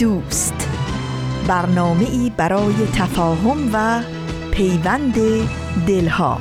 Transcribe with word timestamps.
دوست. 0.00 0.54
برنامه 1.48 2.10
ای 2.10 2.32
برای 2.36 2.74
تفاهم 2.94 3.70
و 3.72 4.02
پیوند 4.50 5.14
دلها. 5.86 6.38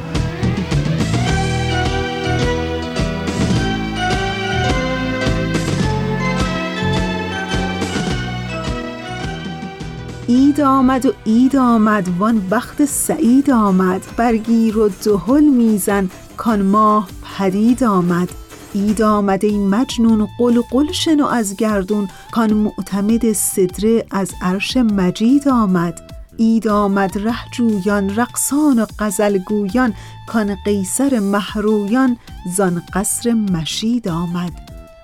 اید 10.28 10.62
آمد 10.62 11.06
و 11.06 11.14
اید 11.24 11.56
آمد 11.56 12.08
وان 12.20 12.40
بخت 12.52 12.86
سعید 12.86 13.52
آمد. 13.52 14.02
برگیر 14.18 14.78
و 14.78 14.90
دهل 14.90 15.44
میزن 15.44 16.10
کان 16.38 16.62
ماه 16.62 17.08
پدید 17.38 17.84
آمد. 17.84 18.30
اید 18.74 19.02
آمده 19.02 19.48
ای 19.48 19.58
مجنون 19.58 20.28
قل 20.38 20.62
قل 20.62 20.92
شنو 20.92 21.26
از 21.26 21.56
گردون 21.56 22.08
کان 22.32 22.54
معتمد 22.54 23.34
صدره 23.34 24.06
از 24.12 24.32
عرش 24.42 24.78
مجید 24.78 25.48
آمد. 25.48 26.02
اید 26.38 26.68
آمد 26.68 27.18
ره 27.18 27.52
جویان 27.52 28.16
رقصان 28.16 28.80
و 28.80 28.86
غزلگویان 29.00 29.94
کان 30.28 30.56
قیصر 30.66 31.20
محرویان 31.20 32.18
زان 32.56 32.84
قصر 32.94 33.34
مشید 33.34 34.08
آمد. 34.08 34.52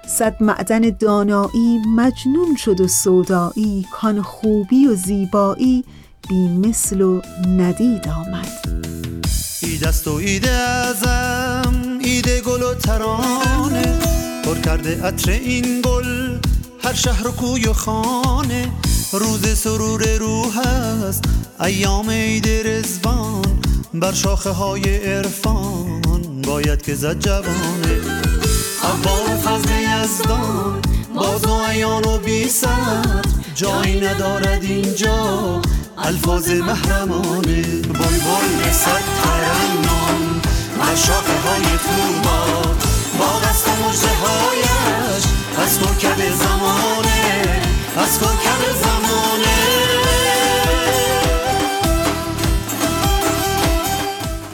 صد 0.08 0.44
معدن 0.44 0.82
دانایی 1.00 1.80
مجنون 1.96 2.56
شد 2.56 2.82
و 2.82 2.88
سودایی 2.88 3.86
کان 3.92 4.22
خوبی 4.22 4.88
و 4.88 4.96
زیبایی 4.96 5.84
بی 6.30 6.48
مثل 6.48 7.02
و 7.02 7.22
ندید 7.48 8.08
آمد. 8.08 8.48
ایدست 9.62 10.08
و 10.08 10.14
ایده 10.14 10.94
گل 12.56 12.64
و 12.64 12.74
ترانه 12.74 14.00
پر 14.44 14.56
کرده 14.56 15.04
عطر 15.04 15.32
این 15.32 15.82
گل 15.82 16.38
هر 16.84 16.94
شهر 16.94 17.28
و 17.28 17.32
کوی 17.32 17.68
و 17.68 17.74
خانه. 17.74 18.72
روز 19.12 19.58
سرور 19.58 20.18
روح 20.18 20.60
است 20.60 21.24
ایام 21.62 22.10
عید 22.10 22.48
رزوان 22.48 23.60
بر 23.94 24.14
شاخه 24.14 24.50
های 24.50 24.98
عرفان. 24.98 26.02
باید 26.42 26.82
که 26.82 26.96
زد 26.96 27.20
جوانه. 27.20 28.00
عبار 28.84 29.38
فضل 29.46 29.70
یزدان 29.72 30.82
باز 31.16 31.46
و 31.46 31.52
ایان 31.52 32.06
و 32.06 32.18
بی 32.18 32.50
جایی 33.56 34.00
ندارد 34.00 34.64
اینجا 34.64 35.62
الفاظ 35.98 36.50
محرمانه. 36.50 37.62
بلبل 37.82 38.72
صد 38.72 39.04
ترنم. 39.24 40.35
از 40.92 41.06
شاخه 41.06 41.40
های 41.40 41.64
طوبی 41.64 42.62
با 43.20 43.40
دست 43.40 43.70
مژده 43.70 44.08
هایش. 44.08 45.24
از 45.58 45.80
کوکب 45.80 46.34
زمانه 46.34 47.62
از 47.98 48.20
کوکب 48.20 48.74
زمانه. 48.82 49.56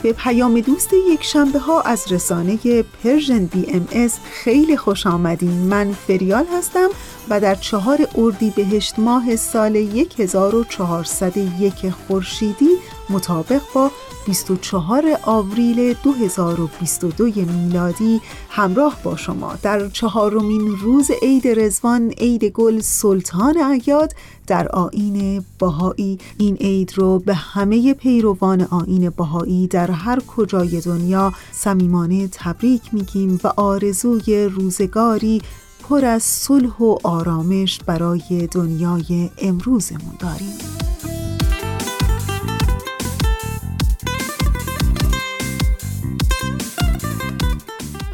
به 0.04 0.14
پیام 0.14 0.60
دوست 0.60 0.90
یک 1.12 1.24
شنبه 1.24 1.60
ها 1.60 1.82
از 1.82 2.12
رسانه 2.12 2.84
Persian 3.04 3.46
BMS 3.46 4.14
خیلی 4.44 4.78
خوش 4.78 5.08
آمدین. 5.08 5.52
من 5.52 5.92
فریال 6.08 6.46
هستم 6.58 6.90
و 7.30 7.40
در 7.40 7.56
چهار 7.56 8.08
اردی 8.16 8.50
بهشت 8.50 9.00
ماه 9.00 9.36
سال 9.36 9.76
1401 9.76 11.90
خورشیدی 11.90 12.70
مطابق 13.10 13.62
با 13.76 13.92
24 14.26 15.04
آوریل 15.24 15.94
2022 16.04 17.26
میلادی 17.26 18.22
همراه 18.50 18.98
با 19.04 19.16
شما 19.16 19.56
در 19.62 19.90
چهارمین 19.90 20.76
روز 20.78 21.12
عید 21.22 21.48
رزوان 21.48 22.10
عید 22.10 22.46
گل 22.46 22.80
سلطان 22.80 23.58
عیاد 23.58 24.14
در 24.48 24.68
آین 24.68 25.46
باهایی 25.60 26.20
این 26.38 26.56
عید 26.56 26.98
رو 26.98 27.20
به 27.20 27.34
همه 27.34 27.94
پیروان 27.94 28.62
آین 28.62 29.10
باهایی 29.10 29.68
در 29.68 29.92
هر 29.92 30.20
کجای 30.20 30.82
دنیا 30.82 31.34
صمیمانه 31.52 32.28
تبریک 32.28 32.94
میگیم 32.94 33.40
و 33.44 33.48
آرزوی 33.48 34.46
روزگاری 34.46 35.42
پر 35.84 36.06
از 36.06 36.24
صلح 36.24 36.78
و 36.78 36.98
آرامش 37.04 37.80
برای 37.86 38.48
دنیای 38.52 39.30
امروزمون 39.38 40.16
داریم. 40.20 40.71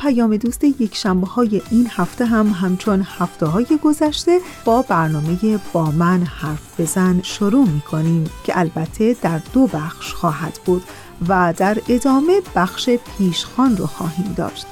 پیام 0.07 0.38
دوست 0.38 0.63
یک 0.63 0.95
شنبه 0.95 1.28
های 1.28 1.62
این 1.72 1.88
هفته 1.91 2.25
هم 2.25 2.47
همچون 2.47 3.07
هفته 3.18 3.45
های 3.45 3.66
گذشته 3.84 4.40
با 4.66 4.81
برنامه 4.81 5.59
با 5.73 5.91
من 5.91 6.23
حرف 6.23 6.79
بزن 6.79 7.22
شروع 7.23 7.68
می 7.68 7.81
کنیم 7.81 8.29
که 8.44 8.59
البته 8.59 9.16
در 9.22 9.41
دو 9.53 9.68
بخش 9.68 10.13
خواهد 10.13 10.59
بود 10.66 10.84
و 11.28 11.53
در 11.57 11.78
ادامه 11.90 12.41
بخش 12.56 12.90
پیشخان 12.90 13.78
رو 13.78 13.88
خواهیم 13.88 14.34
داشت. 14.38 14.66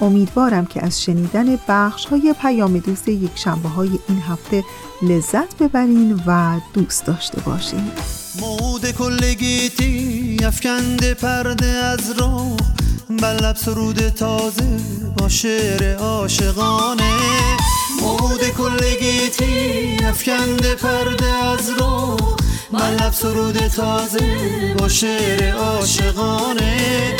امیدوارم 0.00 0.66
که 0.66 0.84
از 0.84 1.02
شنیدن 1.02 1.58
بخش 1.68 2.06
های 2.06 2.34
پیام 2.42 2.78
دوست 2.78 3.08
یک 3.08 3.32
شنبه 3.34 3.68
های 3.68 3.90
این 4.08 4.18
هفته 4.18 4.64
لذت 5.02 5.62
ببرین 5.62 6.22
و 6.26 6.60
دوست 6.74 7.06
داشته 7.06 7.40
باشین. 7.40 7.90
مود 8.40 8.90
کلگیتی 8.90 10.36
افکنده 10.44 11.14
پرده 11.14 11.66
از 11.66 12.12
رو 13.18 13.22
بلب 13.22 13.56
سرود 13.56 14.08
تازه 14.08 14.64
با 15.16 15.28
شعر 15.28 15.96
عاشقانه. 15.96 17.12
مود 18.02 18.40
کلگیتی 18.48 19.96
افکنده 20.04 20.74
پرده 20.74 21.26
از 21.26 21.70
رو. 21.70 22.16
بلب 22.72 23.12
سرود 23.12 23.58
تازه 23.58 24.74
با 24.78 24.88
شعر 24.88 25.54
عاشقانه. 25.54 27.16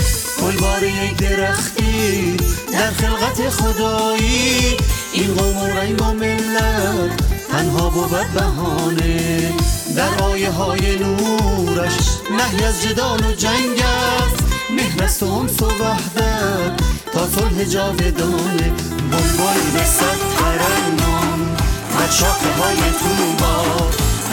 بار 0.60 0.82
یک 0.82 1.16
درختی 1.16 2.36
در 2.72 2.90
خلقت 2.90 3.48
خدایی. 3.48 4.76
این 5.12 5.34
قوم 5.34 5.56
و 5.56 5.66
رنگ 5.66 6.02
و 6.02 6.04
ملت 6.04 7.16
تنها 7.50 7.90
بود 7.90 8.32
بهانه. 8.34 9.52
در 9.96 10.22
آیه 10.22 10.50
های 10.50 10.96
نورش 10.96 12.08
نهی 12.30 12.64
از 12.64 12.82
جدال 12.82 13.26
و 13.26 13.32
جنگ 13.32 13.82
است. 13.82 14.47
مهرست 14.70 15.22
و 15.22 15.32
انس 15.32 15.62
و 15.62 15.66
وحدت 15.66 16.80
تا 17.12 17.26
صلح 17.26 17.64
جاودانه 17.64 18.72
بلبل 19.10 19.70
به 19.74 19.84
صد 19.84 20.18
ترنم. 20.38 21.56
از 22.04 22.18
شاخه 22.18 22.62
های 22.62 22.76
توبا 22.76 23.62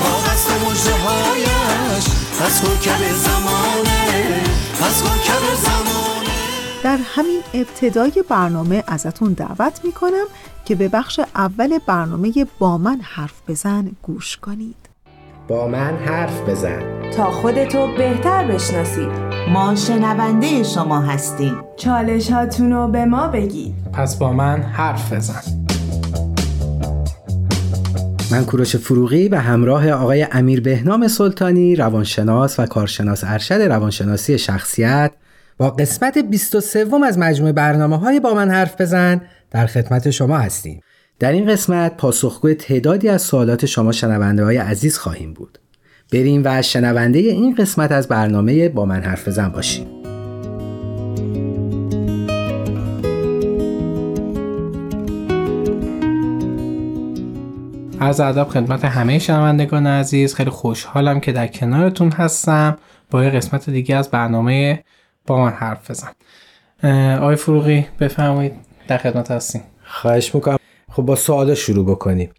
با 0.01 0.18
قصد 0.18 0.51
مجده 0.51 0.94
هایش 0.94 2.06
از 2.46 2.62
کوکب 2.62 3.13
زمانه 3.13 4.44
از 4.85 5.03
کوکب 5.03 5.56
زمانه. 5.56 6.35
در 6.84 6.97
همین 7.16 7.40
ابتدای 7.53 8.23
برنامه 8.29 8.84
ازتون 8.88 9.34
دعوت 9.34 9.79
می‌کنم 9.84 10.25
که 10.66 10.75
به 10.75 10.88
بخش 10.88 11.19
اول 11.35 11.79
برنامه 11.88 12.34
با 12.59 12.78
من 12.78 12.99
حرف 13.02 13.41
بزن 13.47 13.91
گوش 14.02 14.38
کنید. 14.38 14.76
با 15.47 15.67
من 15.67 15.97
حرف 15.97 16.41
بزن. 16.41 17.11
تا 17.11 17.31
خودتو 17.31 17.88
بهتر 17.97 18.43
بشناسید. 18.43 19.34
ما 19.53 19.75
شنونده 19.75 20.63
شما 20.63 21.01
هستیم. 21.01 21.55
چالش 21.77 22.31
هاتونو 22.31 22.87
به 22.87 23.05
ما 23.05 23.27
بگید. 23.27 23.75
پس 23.93 24.15
با 24.15 24.33
من 24.33 24.61
حرف 24.61 25.13
بزن. 25.13 25.41
من 28.31 28.45
کوروش 28.45 28.75
فروغی 28.75 29.29
به 29.29 29.39
همراه 29.39 29.91
آقای 29.91 30.27
امیر 30.31 30.61
بهنام 30.61 31.07
سلطانی 31.07 31.75
روانشناس 31.75 32.59
و 32.59 32.65
کارشناس 32.65 33.23
ارشد 33.23 33.61
روانشناسی 33.61 34.37
شخصیت 34.37 35.11
با 35.57 35.69
قسمت 35.69 36.17
23 36.17 36.85
از 37.05 37.17
مجموعه 37.17 37.53
برنامه 37.53 37.97
های 37.97 38.19
با 38.19 38.33
من 38.33 38.51
حرف 38.51 38.81
بزن 38.81 39.21
در 39.51 39.65
خدمت 39.65 40.09
شما 40.09 40.37
هستیم. 40.37 40.81
در 41.19 41.31
این 41.31 41.45
قسمت 41.51 41.97
پاسخگوی 41.97 42.53
تعدادی 42.53 43.09
از 43.09 43.21
سوالات 43.21 43.65
شما 43.65 43.91
شنونده 43.91 44.43
های 44.43 44.57
عزیز 44.57 44.97
خواهیم 44.97 45.33
بود. 45.33 45.59
بریم 46.13 46.41
و 46.46 46.61
شنونده 46.61 47.19
این 47.19 47.55
قسمت 47.55 47.91
از 47.91 48.07
برنامه 48.07 48.69
با 48.69 48.85
من 48.85 49.02
حرف 49.02 49.28
بزن 49.28 49.49
باشیم. 49.49 49.87
از 57.99 58.19
ادب 58.19 58.43
خدمت 58.43 58.85
همه 58.85 59.19
شنوندگان 59.19 59.87
عزیز 59.87 60.35
خیلی 60.35 60.49
خوشحالم 60.49 61.19
که 61.19 61.31
در 61.31 61.47
کنارتون 61.47 62.11
هستم 62.11 62.78
با 63.11 63.23
یه 63.23 63.29
قسمت 63.29 63.69
دیگه 63.69 63.96
از 63.96 64.09
برنامه 64.09 64.84
با 65.28 65.43
من 65.46 65.52
حرف 65.52 65.91
بزن. 65.91 66.11
آقای 67.17 67.35
فروغی 67.35 67.85
بفرمایید 67.99 68.53
در 68.87 68.97
خدمت 68.97 69.31
هستیم. 69.31 69.61
خواهش 69.84 70.35
می‌کنم. 70.35 70.57
خب 70.91 71.03
با 71.03 71.16
سوال 71.16 71.53
شروع 71.53 71.85
بکنیم. 71.85 72.29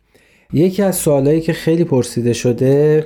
یکی 0.52 0.82
از 0.82 0.96
سوالایی 0.96 1.40
که 1.40 1.52
خیلی 1.52 1.84
پرسیده 1.84 2.32
شده 2.32 3.04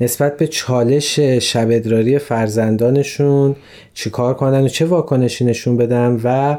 نسبت 0.00 0.36
به 0.36 0.46
چالش 0.46 1.20
شب 1.20 1.68
ادراری 1.70 2.18
فرزندانشون 2.18 3.56
چیکار 3.94 4.34
کنن 4.34 4.64
و 4.64 4.68
چه 4.68 4.84
واکنشی 4.84 5.44
نشون 5.44 5.76
بدن 5.76 6.20
و 6.24 6.58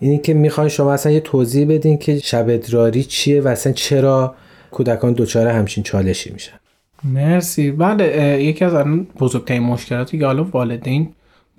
اینی 0.00 0.18
که 0.18 0.34
می‌خوان 0.34 0.68
شما 0.68 0.92
اصلا 0.92 1.12
یه 1.12 1.20
توضیح 1.20 1.66
بدین 1.66 1.98
که 1.98 2.18
شب 2.18 2.46
ادراری 2.48 3.04
چیه 3.04 3.40
و 3.40 3.48
اصلا 3.48 3.72
چرا 3.72 4.34
کودکان 4.70 5.12
دچار 5.12 5.46
همچین 5.46 5.84
چالشی 5.84 6.32
میشن. 6.32 6.52
مرسی. 7.04 7.70
بله 7.70 8.42
یکی 8.42 8.64
از 8.64 8.86
بزرگترین 9.20 9.62
مشکلاتی 9.62 10.18
که 10.18 10.26
حالا 10.26 10.44
والدین 10.44 11.08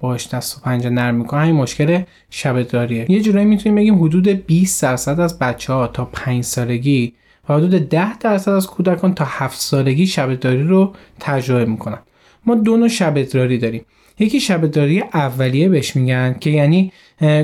باش 0.04 0.28
دست 0.28 0.58
و 0.58 0.62
پنجه 0.62 0.90
نرم 0.90 1.16
می‌کنن 1.16 1.42
این 1.42 1.56
مشکل 1.56 2.02
شب 2.30 2.62
داریه. 2.62 3.12
یه 3.12 3.22
جورایی 3.22 3.46
می‌تونیم 3.46 3.76
بگیم 3.76 4.04
حدود 4.04 4.28
20 4.28 4.84
درصد 4.84 5.20
از 5.20 5.40
بچه 5.40 5.74
ها 5.74 5.88
تا 5.88 6.06
5 6.06 6.44
سالگی 6.44 7.14
و 7.50 7.54
حدود 7.54 7.90
10 7.90 8.18
درصد 8.18 8.52
از 8.52 8.68
کودکان 8.68 9.14
تا 9.14 9.26
7 9.28 9.60
سالگی 9.60 10.08
شب 10.08 10.34
داری 10.36 10.64
رو 10.64 10.94
تجربه 11.20 11.66
می‌کنن. 11.66 12.00
ما 12.46 12.56
دو 12.56 12.78
نوع 12.78 12.88
شب 12.88 13.24
داری 13.24 13.58
داریم. 13.58 13.86
یکی 14.20 14.40
شب 14.40 14.66
داری 14.66 15.02
اولیه 15.14 15.70
بهش 15.70 15.96
میگن 15.96 16.36
که 16.40 16.50
یعنی 16.50 16.92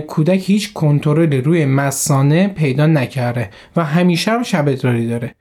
کودک 0.07 0.49
هیچ 0.49 0.73
کنترلی 0.73 1.41
روی 1.41 1.65
مسانه 1.65 2.47
پیدا 2.47 2.87
نکرده 2.87 3.49
و 3.75 3.83
همیشه 3.83 4.31
هم 4.31 4.43
شب 4.43 4.75
داره. 4.75 5.35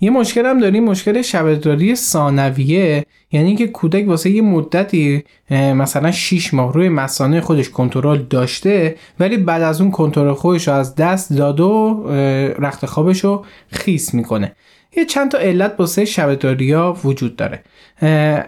یه 0.00 0.10
مشکل 0.10 0.46
هم 0.46 0.58
داریم 0.58 0.84
مشکل 0.84 1.22
شبداری 1.22 1.94
ثانویه. 1.94 3.06
یعنی 3.32 3.46
اینکه 3.46 3.66
کودک 3.66 4.08
واسه 4.08 4.30
یه 4.30 4.42
مدتی 4.42 5.24
مثلا 5.50 6.10
6 6.10 6.54
ماه 6.54 6.72
روی 6.72 6.88
مسانه 6.88 7.40
خودش 7.40 7.70
کنترل 7.70 8.18
داشته 8.18 8.96
ولی 9.20 9.36
بعد 9.36 9.62
از 9.62 9.80
اون 9.80 9.90
کنترل 9.90 10.34
خودش 10.34 10.68
رو 10.68 10.74
از 10.74 10.94
دست 10.94 11.32
داد 11.32 11.60
و 11.60 12.02
رخت 12.58 12.86
خوابش 12.86 13.24
رو 13.24 13.44
خیس 13.68 14.14
می‌کنه. 14.14 14.52
یه 14.96 15.04
چند 15.04 15.30
تا 15.30 15.38
علت 15.38 15.74
واسه 15.78 16.04
شبداری 16.04 16.72
ها 16.72 16.98
وجود 17.04 17.36
داره. 17.36 17.62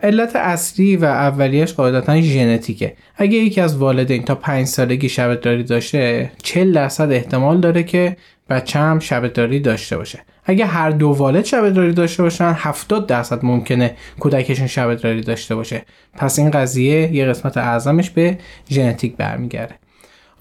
علت 0.02 0.36
اصلی 0.36 0.96
و 0.96 1.04
اولیش 1.04 1.72
قاعدتا 1.72 2.20
ژنتیکه. 2.20 2.96
اگه 3.16 3.38
یکی 3.38 3.60
از 3.60 3.76
والدین 3.76 4.22
تا 4.22 4.34
5 4.34 4.66
سالگی 4.66 5.08
شبداری 5.08 5.64
داشته 5.64 6.32
40 6.42 6.72
درصد 6.72 7.12
احتمال 7.12 7.60
داره 7.60 7.82
که 7.82 8.16
بچه 8.50 8.78
هم 8.78 8.98
شبداری 8.98 9.60
داشته 9.60 9.96
باشه. 9.96 10.18
اگه 10.44 10.66
هر 10.66 10.90
دو 10.90 11.08
والد 11.08 11.44
شبداری 11.44 11.92
داشته 11.92 12.22
باشن 12.22 12.54
70 12.56 13.06
درصد 13.06 13.44
ممکنه 13.44 13.96
کودکشون 14.20 14.66
شبداری 14.66 15.20
داشته 15.20 15.54
باشه. 15.54 15.82
پس 16.14 16.38
این 16.38 16.50
قضیه 16.50 17.12
یه 17.12 17.26
قسمت 17.26 17.56
اعظمش 17.56 18.10
به 18.10 18.38
ژنتیک 18.70 19.16
برمیگرده. 19.16 19.74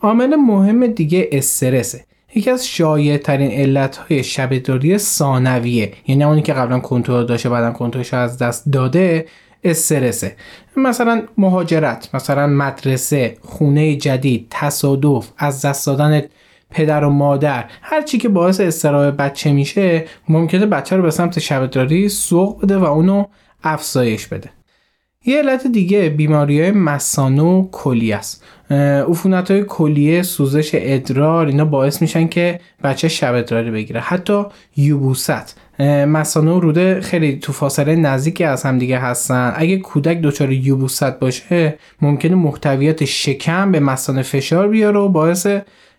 عامل 0.02 0.36
مهم 0.36 0.88
دیگه 0.88 1.30
استرسه. 1.32 2.06
یکی 2.36 2.50
از 2.50 2.68
شایع 2.68 3.18
ترین 3.18 3.52
علت 3.52 3.98
های 3.98 4.24
شبداری 4.24 4.98
ثانویه. 4.98 5.94
یعنی 6.08 6.24
اونی 6.24 6.42
که 6.42 6.54
قبلا 6.54 6.80
کنترل 6.80 7.26
داشته 7.26 7.50
بعدا 7.50 7.72
کنترلش 7.72 8.14
از 8.14 8.38
دست 8.38 8.70
داده 8.70 9.26
استرسه. 9.64 10.36
مثلا 10.78 11.24
مهاجرت 11.38 12.10
مثلا 12.14 12.48
مدرسه 12.48 13.38
خونه 13.42 13.96
جدید 13.96 14.48
تصادف 14.50 15.30
از 15.38 15.66
دست 15.66 15.88
دادن 15.88 16.22
پدر 16.70 17.04
و 17.04 17.10
مادر. 17.10 17.66
هر 17.82 18.02
چی 18.02 18.18
که 18.18 18.30
باعث 18.30 18.60
استراب 18.60 19.18
بچه 19.18 19.52
میشه 19.52 20.06
ممکنه 20.30 20.66
بچه 20.66 20.96
رو 20.96 21.02
به 21.02 21.12
سمت 21.12 21.40
شبداری 21.40 22.10
سوق 22.10 22.64
بده 22.64 22.78
و 22.78 22.84
اونو 22.84 23.26
افزایش 23.64 24.28
بده. 24.28 24.50
یه 25.26 25.38
علت 25.38 25.68
دیگه 25.68 26.10
بیماری 26.10 26.62
های 26.62 26.72
مسانو 26.72 27.62
و 27.62 27.70
کلیه 27.72 28.16
است. 28.16 28.44
عفونت 29.10 29.52
های 29.52 29.64
کلیه 29.64 30.22
سوزش 30.22 30.70
ادرار 30.74 31.48
اینا 31.48 31.66
باعث 31.66 32.02
میشن 32.02 32.28
که 32.28 32.60
بچه 32.84 33.08
شب 33.08 33.36
ادراری 33.36 33.72
بگیره. 33.72 34.00
حتی 34.00 34.44
یوبوست. 34.78 35.60
مسانو 36.08 36.60
روده 36.60 37.02
خیلی 37.02 37.40
تو 37.40 37.54
فاصله 37.54 37.96
نزدیکی 37.96 38.44
از 38.44 38.64
هم 38.64 38.78
دیگه 38.78 38.98
هستن. 39.00 39.54
اگه 39.56 39.78
کودک 39.78 40.22
دچار 40.22 40.52
یوبوست 40.52 41.20
باشه 41.20 41.78
ممکنه 42.02 42.36
محتویات 42.36 43.06
شکم 43.06 43.72
به 43.72 43.80
مسانه 43.80 44.22
فشار 44.22 44.68
بیاره 44.68 45.00
و 45.00 45.10
باعث 45.10 45.48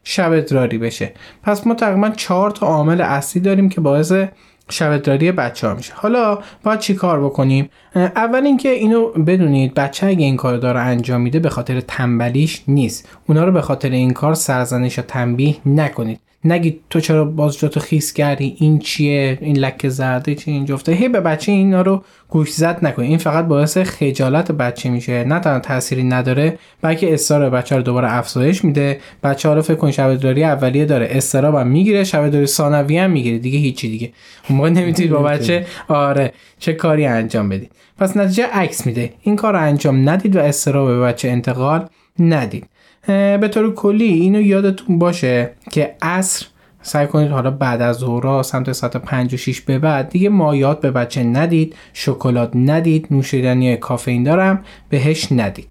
شب 0.04 0.32
ادراری 0.32 0.78
بشه. 0.78 1.12
پس 1.42 1.66
ما 1.66 1.74
تقریبا 1.74 2.10
چهار 2.10 2.50
تا 2.50 2.66
عامل 2.66 3.00
اصلی 3.00 3.42
داریم 3.42 3.68
که 3.68 3.80
باعث 3.80 4.12
شبداری 4.72 5.32
بچه 5.32 5.68
ها 5.68 5.74
میشه. 5.74 5.92
حالا 5.96 6.38
باید 6.62 6.78
چی 6.78 6.94
کار 6.94 7.24
بکنیم؟ 7.24 7.70
اول 7.94 8.46
اینکه 8.46 8.68
اینو 8.68 9.08
بدونید 9.08 9.74
بچه 9.74 10.06
اگه 10.06 10.24
این 10.24 10.36
کار 10.36 10.56
داره 10.56 10.80
انجام 10.80 11.20
میده 11.20 11.38
به 11.38 11.50
خاطر 11.50 11.80
تنبلیش 11.80 12.62
نیست. 12.68 13.08
اونا 13.28 13.44
رو 13.44 13.52
به 13.52 13.60
خاطر 13.60 13.90
این 13.90 14.12
کار 14.12 14.34
سرزنش 14.34 14.98
یا 14.98 15.04
تنبیه 15.08 15.56
نکنید. 15.66 16.20
نگید 16.44 16.80
تو 16.90 17.00
چرا 17.00 17.24
باز 17.24 17.58
جاتو 17.58 17.80
خیس 17.80 18.12
کردی؟ 18.12 18.56
این 18.58 18.78
چیه؟ 18.78 19.38
این 19.40 19.58
لکه 19.58 19.88
زرده 19.88 20.34
چی؟ 20.34 20.50
این 20.50 20.64
جفته؟ 20.64 20.92
هی 20.92 21.08
به 21.08 21.20
بچه 21.20 21.52
اینا 21.52 21.82
رو 21.82 22.04
گوش 22.28 22.52
زد 22.52 22.78
نکنید 22.82 23.08
این 23.08 23.18
فقط 23.18 23.44
باعث 23.44 23.78
خجالت 23.78 24.52
بچه 24.52 24.90
میشه. 24.90 25.24
نه 25.24 25.38
تنها 25.40 25.58
تأثیری 25.58 26.02
نداره 26.02 26.58
بلکه 26.82 27.14
استار 27.14 27.50
بچه 27.50 27.76
رو 27.76 27.82
دوباره 27.82 28.14
افزایش 28.14 28.64
میده. 28.64 29.00
بچه 29.22 29.54
رو 29.54 29.62
فکر 29.62 29.74
کن 29.74 29.90
شبداری 29.90 30.44
اولیه 30.44 30.84
داره. 30.84 31.08
استراب 31.10 31.54
هم 31.54 31.68
می‌گیره 31.68 32.04
شبداری 32.04 32.46
ثانویه 32.46 33.02
هم 33.02 33.10
می‌گیره. 33.10 33.38
دیگه 33.38 33.58
هیچی 33.58 33.88
دیگه. 33.88 34.12
اون 34.48 34.58
موقع 34.58 34.70
نمی‌تونید 34.70 35.10
با 35.10 35.22
بچه 35.22 35.66
آره 35.88 36.32
چه 36.58 36.72
کاری 36.72 37.06
انجام 37.06 37.48
بدید 37.48 37.70
پس 37.98 38.16
نتیجه 38.16 38.46
عکس 38.52 38.86
میده. 38.86 39.12
این 39.22 39.36
کار 39.36 39.52
رو 39.52 39.60
انجام 39.60 40.08
ندید 40.08 40.36
و 40.36 40.38
استراب 40.38 40.88
به 40.88 41.00
بچه 41.00 41.28
انتقال 41.28 41.88
ندید. 42.18 42.66
به 43.06 43.48
طور 43.52 43.74
کلی 43.74 44.04
اینو 44.04 44.40
یادتون 44.40 44.98
باشه 44.98 45.50
که 45.70 45.96
عصر 46.02 46.46
سعی 46.82 47.06
کنید 47.06 47.30
حالا 47.30 47.50
بعد 47.50 47.82
از 47.82 47.96
ظهر 47.96 48.42
سمت 48.42 48.72
ساعت 48.72 48.96
5 48.96 49.34
و 49.34 49.36
6 49.36 49.60
به 49.60 49.78
بعد 49.78 50.08
دیگه 50.08 50.28
مایات 50.28 50.80
به 50.80 50.90
بچه 50.90 51.22
ندید 51.22 51.76
شکلات 51.92 52.50
ندید 52.54 53.06
نوشیدنی 53.10 53.76
کافئین 53.76 54.22
دارم 54.22 54.64
بهش 54.88 55.32
ندید. 55.32 55.68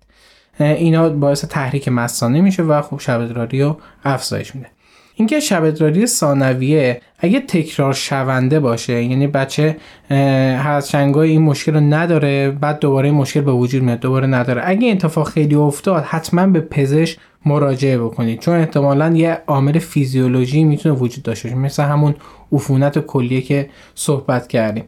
اینا 0.60 1.10
باعث 1.10 1.46
تحریک 1.46 1.88
مثانه 1.88 2.42
میشه 2.42 2.64
و 2.64 2.82
خوب 2.82 3.00
شبدراری 3.00 3.62
رو 3.62 3.78
افزایش 4.04 4.56
میده. 4.56 4.68
اینکه 5.16 5.40
شب 5.40 5.64
ادراری 5.64 6.06
ثانویه 6.06 7.02
اگه 7.20 7.40
تکرار 7.40 7.94
شونده 7.94 8.60
باشه 8.60 9.04
یعنی 9.04 9.28
بچه 9.28 9.78
هر 10.10 10.72
از 10.72 10.96
این 10.96 11.42
مشکل 11.42 11.74
رو 11.74 11.80
نداره 11.80 12.52
بعد 12.52 12.80
دوباره 12.80 13.08
این 13.10 13.18
مشکل 13.18 13.42
به 13.42 13.52
وجود 13.52 13.84
میاد 13.84 14.00
دوباره 14.00 14.28
نداره. 14.28 14.62
اگه 14.66 14.88
این 14.88 14.96
اتفاق 14.96 15.28
خیلی 15.28 15.56
افتاد 15.56 16.04
حتما 16.04 16.48
به 16.48 16.62
پزشک 16.62 17.18
مراجعه 17.46 17.98
بکنید. 17.98 18.40
چون 18.40 18.56
احتمالا 18.56 19.10
یه 19.16 19.42
عامل 19.48 19.80
فیزیولوژی 19.80 20.64
می‌تونه 20.64 20.96
وجود 20.96 21.24
داشته 21.24 21.50
باشه 21.50 21.60
مثل 21.60 21.84
همون 21.84 22.16
عفونت 22.52 23.00
کلیه 23.00 23.42
که 23.42 23.70
صحبت 23.96 24.48
کردیم. 24.48 24.84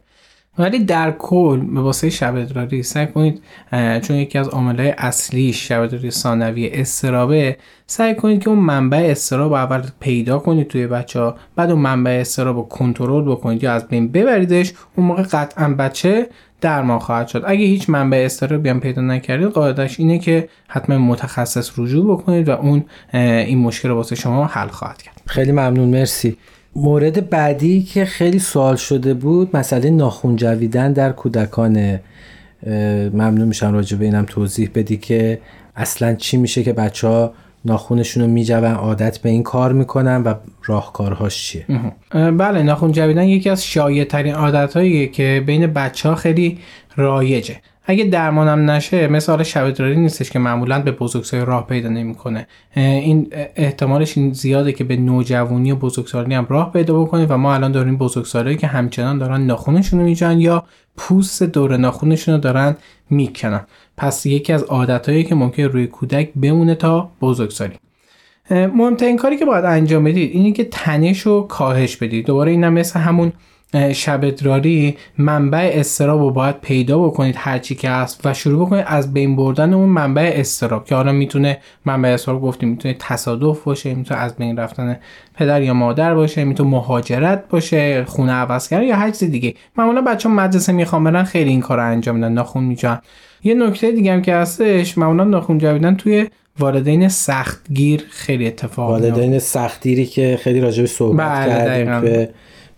ولی 0.58 0.80
در 0.80 1.12
کل 1.12 1.60
به 1.60 1.82
واسه 1.82 2.10
شب 2.10 2.36
ادراری 2.36 2.84
سعی 2.84 3.08
کنید 3.08 3.42
چون 4.02 4.16
یکی 4.16 4.38
از 4.38 4.48
عاملهای 4.48 4.94
اصلی 4.98 5.54
شب 5.54 5.82
ادراری 5.82 6.12
ثانوی 6.12 6.70
استرابه 6.70 7.58
سعی 7.88 8.16
کنید 8.16 8.44
که 8.44 8.50
اون 8.50 8.60
منبع 8.60 9.08
استراب 9.12 9.54
اول 9.54 9.82
پیدا 10.00 10.40
کنید 10.40 10.68
توی 10.68 10.88
بچه 10.88 11.20
ها 11.20 11.36
بعد 11.56 11.72
اون 11.72 11.82
منبع 11.82 12.12
استراب 12.12 12.56
رو 12.56 12.64
کنترل 12.64 13.32
بکنید 13.32 13.64
یا 13.64 13.74
از 13.74 13.88
بین 13.88 14.08
ببریدش 14.08 14.74
اون 14.96 15.08
موقع 15.08 15.24
قطعا 15.24 15.70
بچه 15.70 16.30
درمان 16.62 17.00
خواهد 17.00 17.28
شد. 17.28 17.44
اگه 17.48 17.66
هیچ 17.66 17.90
منبع 17.90 18.18
استرابی 18.18 18.70
هم 18.70 18.80
پیدا 18.80 19.02
نکردید 19.02 19.48
قاعدش 19.48 20.00
اینه 20.00 20.20
که 20.20 20.50
حتما 20.68 20.98
متخصص 20.98 21.72
رجوع 21.78 22.14
بکنید 22.14 22.50
و 22.50 22.52
اون 22.52 22.86
این 23.14 23.58
مشکل 23.58 23.90
رو 23.90 23.96
واسه 23.96 24.16
شما 24.16 24.46
حل 24.46 24.68
خواهد 24.68 25.02
کرد. 25.02 25.22
خیلی 25.26 25.52
ممنون 25.52 25.90
مرسی. 25.90 26.38
مورد 26.76 27.30
بعدی 27.30 27.82
که 27.82 28.06
خیلی 28.06 28.40
سوال 28.40 28.76
شده 28.76 29.14
بود 29.14 29.56
مسئله 29.56 29.90
ناخون 29.90 30.36
جویدن 30.36 30.94
در 30.94 31.12
کودکان 31.12 32.00
ممنون 33.14 33.48
میشم 33.48 33.74
راجع 33.74 33.98
به 33.98 34.06
اینم 34.06 34.26
توضیح 34.26 34.70
بدی 34.76 34.98
که 34.98 35.40
اصلا 35.76 36.16
چی 36.16 36.38
میشه 36.38 36.64
که 36.64 36.74
بچه 36.74 37.08
ها 37.08 37.34
ناخونشون 37.66 38.24
رو 38.24 38.30
میجون 38.30 38.64
عادت 38.64 39.18
به 39.18 39.30
این 39.30 39.44
کار 39.44 39.74
می‌کنن 39.74 40.24
و 40.24 40.34
راهکارهاش 40.66 41.48
چیه؟ 41.48 41.66
بله 42.14 42.64
ناخون 42.64 42.92
جویدن 42.92 43.24
یکی 43.24 43.50
از 43.50 43.66
شایع 43.66 44.04
ترین 44.04 44.34
عادت 44.34 44.74
که 45.12 45.44
بین 45.46 45.68
بچه 45.68 46.10
ها 46.10 46.16
خیلی 46.16 46.60
رایجه. 46.96 47.56
اگه 47.86 48.04
درمانم 48.04 48.72
نشه 48.72 49.08
مثال 49.08 49.44
شبدراری 49.44 49.96
نیستش 49.96 50.32
که 50.32 50.40
معمولا 50.40 50.80
به 50.80 50.92
بزرگسالی 50.92 51.46
راه 51.46 51.68
پیدا 51.68 51.90
نمی‌کنه. 51.90 52.48
این 52.76 53.28
احتمالش 53.56 54.18
این 54.18 54.34
زیاده 54.34 54.72
که 54.72 54.84
به 54.84 54.96
نوجوانی 54.96 55.72
و 55.72 55.76
بزرگسالی 55.76 56.34
هم 56.34 56.46
راه 56.50 56.72
پیدا 56.72 57.02
بکنه 57.02 57.26
و 57.26 57.38
ما 57.38 57.54
الان 57.54 57.72
داریم 57.72 57.98
بزرگسالی 57.98 58.56
که 58.56 58.68
همچنان 58.68 59.18
دارن 59.18 59.42
ناخونشون 59.42 60.00
رو 60.00 60.06
میجن 60.06 60.40
یا 60.40 60.64
پوست 60.98 61.44
دور 61.44 61.78
ناخونشون 61.78 62.34
رو 62.34 62.40
دارن 62.40 62.76
می‌کنن. 63.10 63.62
پس 63.98 64.26
یکی 64.26 64.54
از 64.54 64.64
عادتهایی 64.64 65.24
که 65.24 65.36
ممکن 65.36 65.64
روی 65.64 65.88
کودک 65.88 66.30
بمونه 66.36 66.76
تا 66.76 67.12
بزرگسالی. 67.22 67.74
مهمترین 68.52 69.18
کاری 69.18 69.38
که 69.38 69.46
باید 69.46 69.66
انجام 69.66 70.04
بدید 70.04 70.32
اینه 70.34 70.52
که 70.52 70.64
تنش 70.64 71.20
رو 71.20 71.42
کاهش 71.42 71.98
بدید. 71.98 72.26
دوباره 72.26 72.52
اینم 72.52 72.74
مثل 72.74 73.00
همون 73.00 73.34
شب 73.94 74.20
ادراری 74.24 74.98
منبع 75.18 75.72
استراب 75.74 76.20
رو 76.20 76.32
باید 76.32 76.62
پیدا 76.62 77.00
بکنید 77.00 77.36
هرچی 77.38 77.76
که 77.76 77.90
هست 77.90 78.26
و 78.26 78.34
شروع 78.34 78.66
بکنید 78.66 78.86
از 78.88 79.14
بین 79.14 79.36
بردن 79.36 79.74
اون 79.74 79.90
منبع 79.90 80.32
استراب 80.36 80.86
که 80.86 80.96
حالا 80.96 81.12
می‌تونه 81.12 81.58
منبع 81.86 82.10
استراب 82.10 82.42
گفتیم 82.42 82.70
می‌تونه 82.70 82.96
تصادف 83.00 83.64
باشه 83.64 83.94
می‌تونه 83.94 84.20
از 84.20 84.36
بین 84.36 84.58
رفتن 84.58 85.00
پدر 85.36 85.62
یا 85.62 85.74
مادر 85.74 86.16
باشه 86.16 86.44
می‌تونه 86.44 86.70
مهاجرت 86.70 87.44
باشه 87.50 88.06
خونه 88.06 88.32
عوض 88.32 88.70
کردن 88.70 88.84
یا 88.84 88.96
هر 88.96 89.12
چیز 89.12 89.32
دیگه. 89.32 89.54
معمولا 89.78 90.02
بچه 90.02 90.30
مدرسه 90.30 90.74
می‌خوام 90.74 91.04
برن 91.04 91.24
خیلی 91.24 91.50
این 91.50 91.62
کار 91.62 91.80
انجام 91.80 92.16
میدن 92.16 92.32
ناخون 92.32 92.64
میجان 92.64 93.02
یه 93.44 93.54
نکته 93.54 93.92
دیگه 93.92 94.14
هم 94.14 94.22
که 94.22 94.36
هستش 94.36 94.98
معمولا 94.98 95.24
ناخون 95.24 95.58
جویدن 95.58 95.96
توی 95.96 96.28
والدین 96.60 97.08
سختگیر 97.08 98.04
خیلی 98.10 98.48
اتفاق 98.48 98.90
والدین 98.90 99.40
سختگیری 99.40 100.06
که 100.06 100.40
خیلی 100.42 100.62
راجع 100.62 100.86
صحبت 100.86 101.48
بله 101.48 101.86
کردیم 101.86 102.28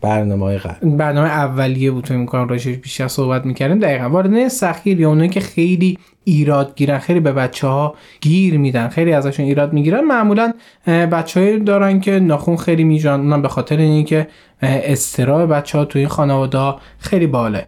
برنامه 0.01 0.57
قبل. 0.57 0.89
برنامه 0.89 1.27
اولیه 1.27 1.91
بود 1.91 2.05
فکر 2.05 2.17
می‌کنم 2.17 2.47
راجعش 2.47 2.77
بیشتر 2.77 3.07
صحبت 3.07 3.45
می‌کردیم. 3.45 3.79
دقیقاً. 3.79 4.09
وارد 4.09 4.47
سختگیر 4.47 4.99
یا 4.99 5.09
اونایی 5.09 5.29
که 5.29 5.39
خیلی 5.39 5.97
ایراد 6.23 6.73
گیرن 6.75 6.99
خیلی 6.99 7.19
به 7.19 7.31
بچه 7.31 7.67
ها 7.67 7.95
گیر 8.21 8.57
میدن 8.57 8.87
خیلی 8.87 9.13
ازشون 9.13 9.45
ایراد 9.45 9.73
می‌گیرن 9.73 10.03
معمولا 10.03 10.53
بچه 10.87 11.59
دارن 11.59 11.99
که 11.99 12.19
ناخون 12.19 12.57
خیلی 12.57 12.83
میجان 12.83 13.19
اونم 13.19 13.41
به 13.41 13.47
خاطر 13.47 13.77
اینکه 13.77 14.27
استراب 14.61 15.49
بچه 15.53 15.77
ها 15.77 15.85
توی 15.85 16.07
خانواده 16.07 16.73
خیلی 16.99 17.27
باله. 17.27 17.65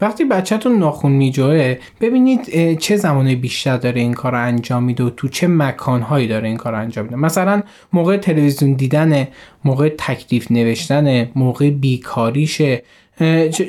وقتی 0.00 0.24
بچهتون 0.24 0.78
ناخون 0.78 1.12
میجوه 1.12 1.76
ببینید 2.00 2.78
چه 2.78 2.96
زمانی 2.96 3.36
بیشتر 3.36 3.76
داره 3.76 4.00
این 4.00 4.14
کار 4.14 4.32
رو 4.32 4.42
انجام 4.42 4.82
میده 4.82 5.04
و 5.04 5.10
تو 5.10 5.28
چه 5.28 5.46
مکانهایی 5.46 6.28
داره 6.28 6.48
این 6.48 6.56
کار 6.56 6.72
رو 6.72 6.78
انجام 6.78 7.04
میده. 7.04 7.16
مثلا 7.16 7.62
موقع 7.92 8.16
تلویزیون 8.16 8.72
دیدن 8.72 9.28
موقع 9.64 9.88
تکلیف 9.98 10.50
نوشتن 10.50 11.28
موقع 11.34 11.70
بیکاریشه 11.70 12.82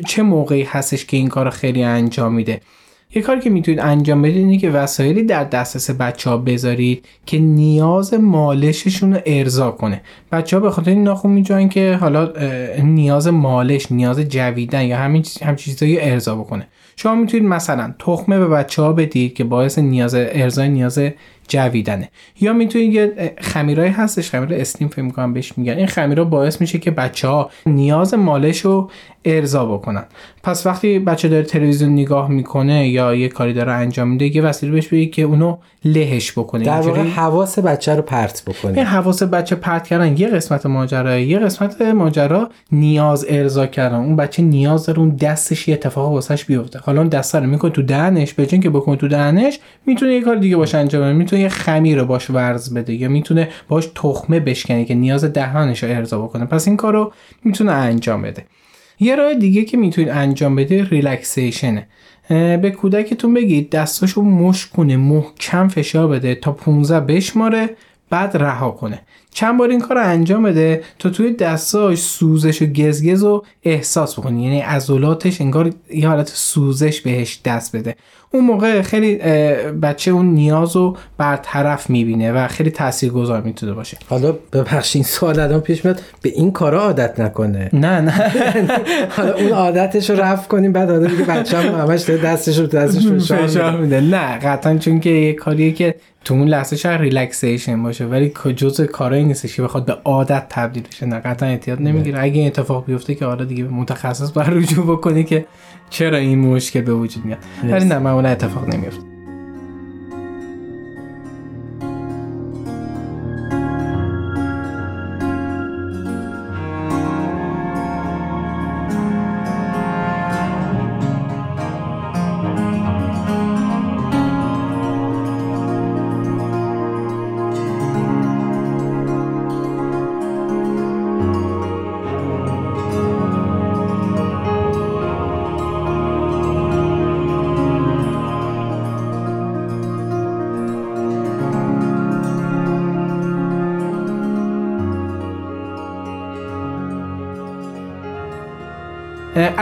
چه 0.08 0.24
موقعی 0.24 0.64
هستش 0.64 1.06
که 1.06 1.18
این 1.18 1.28
کار 1.28 1.50
خیلی 1.50 1.84
انجام 1.84 2.34
میده. 2.34 2.62
یه 3.16 3.22
کاری 3.22 3.40
که 3.40 3.50
می‌تونید 3.50 3.80
انجام 3.80 4.22
بدید 4.22 4.38
اینه 4.38 4.58
که 4.58 4.70
وسایلی 4.70 5.24
در 5.24 5.44
دسترس 5.44 5.92
بچه 5.92 6.30
ها 6.30 6.38
بذارید 6.38 7.06
که 7.26 7.40
نیاز 7.40 8.14
مالششون 8.14 9.14
رو 9.14 9.22
ارضا 9.26 9.72
کنه. 9.72 10.02
بچه 10.32 10.58
ها 10.58 10.64
به 10.64 10.72
خاطر 10.72 10.92
این 10.92 11.04
ناخون 11.04 11.32
میجوین 11.32 11.70
که 11.70 11.98
حالا 12.02 12.34
نیاز 12.84 13.28
مالش 13.28 13.92
نیاز 13.92 14.20
جویدن 14.20 14.86
یا 14.86 14.98
همین 14.98 15.26
هم 15.42 15.56
چیزایی 15.56 16.00
ارضا 16.00 16.36
بکنه. 16.36 16.68
شما 16.96 17.16
می‌تونید 17.16 17.46
مثلا 17.50 17.94
تخمه 18.00 18.40
به 18.40 18.48
بچه 18.48 18.82
ها 18.82 18.94
بدید 18.94 19.34
که 19.34 19.44
باعث 19.44 19.80
نیاز 19.80 20.16
ارزای 20.16 20.70
نیاز 20.70 21.00
جویدنه. 21.48 22.10
یا 22.42 22.54
می‌تونید 22.54 22.94
یه 22.94 23.34
خمیرای 23.42 23.90
هستش 23.90 24.30
خمیر 24.30 24.54
استیم 24.54 24.88
فکر 24.88 25.02
می‌کنم 25.02 25.34
بهش 25.34 25.54
میگن. 25.58 25.74
این 25.74 25.88
خمیرا 25.88 26.26
باعث 26.26 26.62
میشه 26.62 26.80
که 26.80 26.92
بچه 26.92 27.28
ها 27.28 27.50
نیاز 27.66 28.14
مالش 28.14 28.60
رو 28.60 28.92
ارضا 29.26 29.66
بکنن. 29.66 30.06
پس 30.44 30.66
وقتی 30.66 31.00
بچه 31.00 31.28
داره 31.28 31.44
تلویزیون 31.44 31.94
نگاه 31.94 32.32
می‌کنه 32.32 32.90
یا 32.90 33.16
یه 33.16 33.28
کاری 33.28 33.54
داره 33.54 33.72
انجام 33.72 34.08
میده 34.08 34.36
یه 34.36 34.42
وسیله 34.42 34.72
بهش 34.72 34.88
بگید 34.88 35.12
که 35.12 35.22
اونو 35.22 35.58
لهش 35.86 36.32
بکنه. 36.32 36.64
در 36.64 36.82
واقع 36.82 37.02
حواس 37.02 37.60
بچه 37.60 37.96
رو 37.96 38.02
پرت 38.02 38.44
بکنه. 38.48 38.78
این 38.78 38.86
حواس 38.86 39.24
بچه 39.24 39.56
پرت 39.56 39.88
کردن 39.88 40.18
یه 40.18 40.28
قسمت 40.28 40.66
ماجرا 40.66 41.20
یه 41.20 41.40
قسمت 41.40 41.82
ماجرا 41.82 42.50
نیاز 42.72 43.26
ارضا 43.30 43.68
کردن. 43.68 43.98
اون 43.98 44.16
بچه 44.16 44.44
نیاز 44.44 44.86
داره 44.86 45.00
اون 45.00 45.10
دستش 45.10 45.68
یه 45.68 45.74
اتفاق 45.74 46.12
واسش 46.12 46.46
بیفته. 46.46 46.80
حالا 46.80 47.00
اون 47.00 47.10
دست 47.10 47.36
رو 47.36 47.48
می‌کنه 47.48 47.72
تو 47.72 47.82
دهنش 47.82 48.34
به 48.34 48.46
که 48.46 48.70
بکنه 48.70 48.96
تو 48.96 49.08
دهنش 49.08 49.60
می‌تونه 49.86 50.14
یه 50.14 50.22
کار 50.22 50.36
دیگه 50.36 50.56
باشه 50.56 50.78
انجام 50.78 51.02
بده. 51.02 51.14
می‌تونه 51.14 51.42
یه 51.42 51.50
خمیر 51.50 52.00
رو 52.00 52.06
باش 52.06 52.30
ورز 52.30 52.74
بده 52.74 52.94
یا 52.94 53.10
می‌تونه 53.10 53.50
باش 53.68 53.90
تخمه 53.96 54.40
بشکنه 54.40 54.86
که 54.86 54.94
نیاز 54.94 55.26
دهانش 55.26 55.84
رو 55.84 55.90
ارضا 55.90 56.22
بکنه. 56.22 56.46
پس 56.46 56.68
این 56.68 56.78
کارو 56.78 57.14
می‌تونه 57.44 57.72
انجام 57.72 58.22
بده. 58.22 58.46
یه 59.00 59.16
راه 59.16 59.34
دیگه 59.34 59.64
که 59.64 59.78
می‌تونید 59.78 60.10
انجام 60.10 60.56
بده 60.56 60.84
ریلکسیشنه 60.84 61.88
به 62.30 62.74
کودکتون 62.78 63.34
بگید 63.34 63.70
دستاشو 63.70 64.22
مش 64.22 64.68
کنه 64.68 64.98
محکم 64.98 65.68
فشار 65.68 66.08
بده 66.08 66.36
تا 66.36 66.52
15 66.52 67.00
بشماره 67.00 67.70
بعد 68.10 68.38
رها 68.38 68.72
کنه. 68.72 69.02
چند 69.32 69.58
بار 69.58 69.70
این 69.70 69.80
کار 69.80 69.98
رو 69.98 70.04
انجام 70.04 70.44
بده 70.44 70.84
تا 71.00 71.10
توی 71.10 71.34
دستاش 71.34 72.00
سوزش 72.00 72.62
و 72.62 72.66
گزگز 72.66 73.24
رو 73.24 73.46
احساس 73.64 74.20
بکنی. 74.20 74.44
یعنی 74.44 74.60
عضلاتش 74.60 75.42
انگار 75.42 75.70
یه 75.94 76.08
حالت 76.08 76.32
سوزش 76.34 77.02
بهش 77.02 77.40
دست 77.46 77.76
بده. 77.76 77.96
اون 78.32 78.46
موقع 78.46 78.82
خیلی 78.82 79.16
بچه 79.82 80.12
اون 80.12 80.26
نیاز 80.26 80.76
رو 80.76 80.98
برطرف 81.18 81.90
می‌بینه 81.90 82.32
و 82.32 82.48
خیلی 82.48 82.70
تاثیر 82.70 83.12
گذار 83.12 83.42
می‌تونه 83.42 83.74
باشه. 83.74 83.98
حالا 84.10 84.32
ببخش 84.54 84.96
این 84.96 85.06
سوال 85.06 85.40
الان 85.40 85.60
پیش 85.60 85.86
میاد 85.86 86.02
به 86.22 86.30
این 86.30 86.52
کارا 86.52 86.82
عادت 86.82 87.20
نکنه؟ 87.20 87.70
نه 87.74 88.02
نه. 88.02 88.12
حالا 89.18 89.34
اون 89.34 89.50
عادتش 89.52 90.10
رو 90.10 90.20
رفت 90.20 90.48
کنیم 90.48 90.72
بعد 90.72 90.92
آدم 90.92 91.08
دیگه 91.08 91.24
بچه 91.24 91.58
هم 91.58 91.82
همش 91.82 92.10
دستش 92.10 92.60
رو 92.60 92.68
دستش 92.68 93.08
فشار 93.08 93.78
میده. 93.78 94.02
نه 94.02 94.38
قطعا 94.38 94.78
چون 94.78 95.00
که 95.00 95.10
یه 95.10 95.34
کاریه 95.34 95.72
که 95.72 95.96
تو 96.26 96.34
اون 96.34 96.48
لحظه 96.48 96.76
شاید 96.76 97.02
ریلکسیشن 97.02 97.84
باشه 97.84 98.06
ولی 98.06 98.34
جزء 98.56 98.86
کارایی 99.20 99.28
نیستش 99.28 99.56
که 99.56 99.62
بخواد 99.62 99.86
به 99.86 99.94
عادت 99.94 100.46
تبدیل 100.50 100.84
بشه. 100.84 101.06
نه 101.06 101.20
قطعا 101.20 101.50
احتیاط 101.50 101.82
نمی‌گیره. 101.82 102.20
اگه 102.22 102.40
این 102.40 102.48
اتفاق 102.48 102.86
بیفته 102.86 103.16
که 103.16 103.26
حالا 103.26 103.46
دیگه 103.46 103.64
متخصص 103.64 104.38
بر 104.38 104.50
رجوع 104.50 104.86
بکنی 104.86 105.24
که 105.24 105.46
چرا 105.90 106.18
این 106.18 106.40
مشکل 106.40 106.82
به 106.82 106.94
وجود 106.94 107.26
میاد. 107.26 107.38
ولی 107.64 107.86
نه 107.86 108.00
معمولا 108.00 108.30
اتفاق 108.30 108.70
نمیفته. 108.70 109.09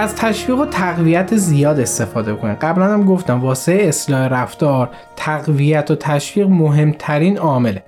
از 0.07 0.15
تشویق 0.15 0.59
و 0.59 0.65
تقویت 0.65 1.35
زیاد 1.35 1.79
استفاده 1.79 2.35
کنید 2.35 2.57
قبلا 2.57 2.85
هم 2.85 3.05
گفتم 3.05 3.41
واسه 3.41 3.73
اصلاح 3.73 4.27
رفتار 4.27 4.89
تقویت 5.15 5.91
و 5.91 5.95
تشویق 5.95 6.47
مهمترین 6.47 7.37
عامله. 7.37 7.83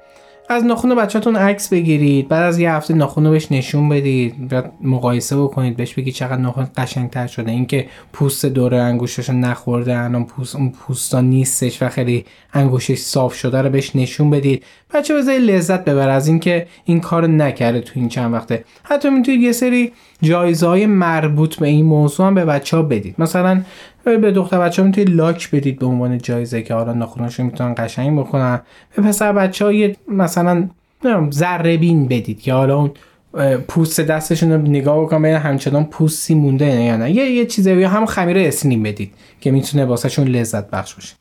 از 0.49 0.65
ناخون 0.65 0.95
بچهتون 0.95 1.35
عکس 1.35 1.69
بگیرید 1.69 2.27
بعد 2.27 2.43
از 2.43 2.59
یه 2.59 2.71
هفته 2.71 2.93
ناخون 2.93 3.25
رو 3.25 3.31
بهش 3.31 3.51
نشون 3.51 3.89
بدید 3.89 4.47
بعد 4.47 4.71
مقایسه 4.81 5.37
بکنید 5.37 5.77
بهش 5.77 5.93
بگید 5.93 6.13
چقدر 6.13 6.37
ناخون 6.37 6.67
قشنگتر 6.77 7.27
شده. 7.27 7.51
اینکه 7.51 7.87
پوست 8.13 8.45
دور 8.45 8.75
انگوشش 8.75 9.29
نخورده 9.29 9.97
الان 9.97 10.25
پوست 10.25 10.55
اون 10.55 10.69
پوستا 10.69 11.21
نیستش 11.21 11.83
و 11.83 11.89
خیلی 11.89 12.25
انگوشش 12.53 12.97
صاف 12.97 13.33
شده 13.33 13.61
رو 13.61 13.69
بهش 13.69 13.95
نشون 13.95 14.29
بدید. 14.29 14.63
بچه 14.93 15.15
بذاری 15.15 15.39
لذت 15.39 15.85
ببر 15.85 16.09
از 16.09 16.27
اینکه 16.27 16.67
این 16.85 16.99
کار 16.99 17.27
نکرده 17.27 17.81
تو 17.81 17.91
این 17.95 18.09
چند 18.09 18.33
وقته. 18.33 18.63
حتی 18.83 19.09
می‌تونید 19.09 19.41
یه 19.41 19.51
سری 19.51 19.91
جایزه 20.21 20.67
های 20.67 20.85
مربوط 20.85 21.55
به 21.55 21.67
این 21.67 21.85
موضوع 21.85 22.27
هم 22.27 22.35
به 22.35 22.45
بچه 22.45 22.77
ها 22.77 22.83
بدید. 22.83 23.15
مثلا 23.17 23.61
به 24.03 24.31
دختر 24.31 24.59
بچه 24.59 24.81
ها 24.81 24.85
می‌تونید 24.87 25.09
لاک 25.09 25.51
بدید 25.51 25.79
به 25.79 25.85
عنوان 25.85 26.17
جایزه 26.17 26.61
که 26.61 26.73
حالا 26.73 26.93
ناخوناشون 26.93 27.45
می‌تونن 27.45 27.75
قشنگ 27.77 28.19
بکنن 28.19 28.61
به 28.95 29.01
پسر 29.01 29.33
بچه 29.33 29.65
ها 29.65 29.73
یه 29.73 29.95
مثلا 30.07 30.69
ذره 31.31 31.77
بین 31.77 32.07
بدید 32.07 32.41
که 32.41 32.53
حالا 32.53 32.77
اون 32.77 32.91
پوست 33.67 34.01
دستشون 34.01 34.51
رو 34.51 34.57
نگاه 34.57 35.01
بکنم 35.01 35.25
همچنان 35.25 35.85
پوستی 35.85 36.35
مونده 36.35 36.65
یا 36.65 36.97
نه. 36.97 37.11
یه 37.11 37.31
یه 37.31 37.45
چیزی 37.45 37.83
هم 37.83 38.05
خمیر 38.05 38.37
اسنیم 38.37 38.83
بدید 38.83 39.11
که 39.41 39.51
می‌تونه 39.51 39.85
واسهشون 39.85 40.27
لذت 40.27 40.69
بخش 40.69 40.95
باشه. 40.95 41.15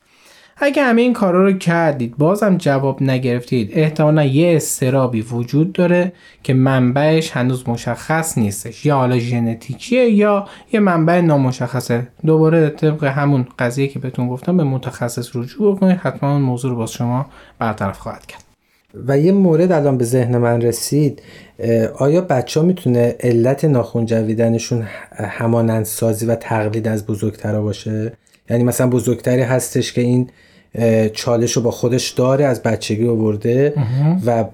اگه 0.61 0.83
همه 0.83 1.01
این 1.01 1.13
کارا 1.13 1.45
رو 1.45 1.53
کردید 1.53 2.17
بازم 2.17 2.57
جواب 2.57 3.03
نگرفتید 3.03 3.71
احتمالا 3.73 4.23
یه 4.23 4.55
استرابی 4.55 5.21
وجود 5.21 5.73
داره 5.73 6.11
که 6.43 6.53
منبعش 6.53 7.31
هنوز 7.31 7.69
مشخص 7.69 8.37
نیستش. 8.37 8.85
یا 8.85 8.95
حالا 8.95 9.19
ژنتیکیه 9.19 10.09
یا 10.09 10.47
یه 10.73 10.79
منبع 10.79 11.21
نامشخصه. 11.21 12.07
دوباره 12.25 12.69
طبق 12.69 13.03
همون 13.03 13.47
قضیه 13.59 13.87
که 13.87 13.99
بهتون 13.99 14.27
گفتم 14.27 14.57
به 14.57 14.63
متخصص 14.63 15.35
رجوع 15.35 15.75
بکنید. 15.75 15.97
حتما 15.97 16.31
اون 16.31 16.41
موضوع 16.41 16.71
رو 16.71 16.77
باز 16.77 16.91
شما 16.91 17.25
برطرف 17.59 17.99
خواهد 17.99 18.25
کرد. 18.25 18.43
و 19.07 19.19
یه 19.19 19.31
مورد 19.31 19.71
الان 19.71 19.97
به 19.97 20.03
ذهن 20.03 20.37
من 20.37 20.61
رسید 20.61 21.21
آیا 21.97 22.21
بچه 22.21 22.59
ها 22.59 22.65
می‌تونه 22.65 23.15
علت 23.19 23.65
ناخون 23.65 24.05
جویدنشون 24.05 24.87
همانند 25.11 25.85
سازی 25.85 26.25
و 26.25 26.35
تقلید 26.35 26.87
از 26.87 27.05
بزرگترا 27.05 27.61
باشه؟ 27.61 28.13
یعنی 28.49 28.63
مثلا 28.63 28.87
بزرگتری 28.87 29.41
هستش 29.41 29.93
که 29.93 30.01
این 30.01 30.29
چالش 31.13 31.51
رو 31.51 31.61
با 31.61 31.71
خودش 31.71 32.09
داره 32.09 32.45
از 32.45 32.63
بچگی 32.63 33.07
آورده 33.07 33.73
و 34.25 34.45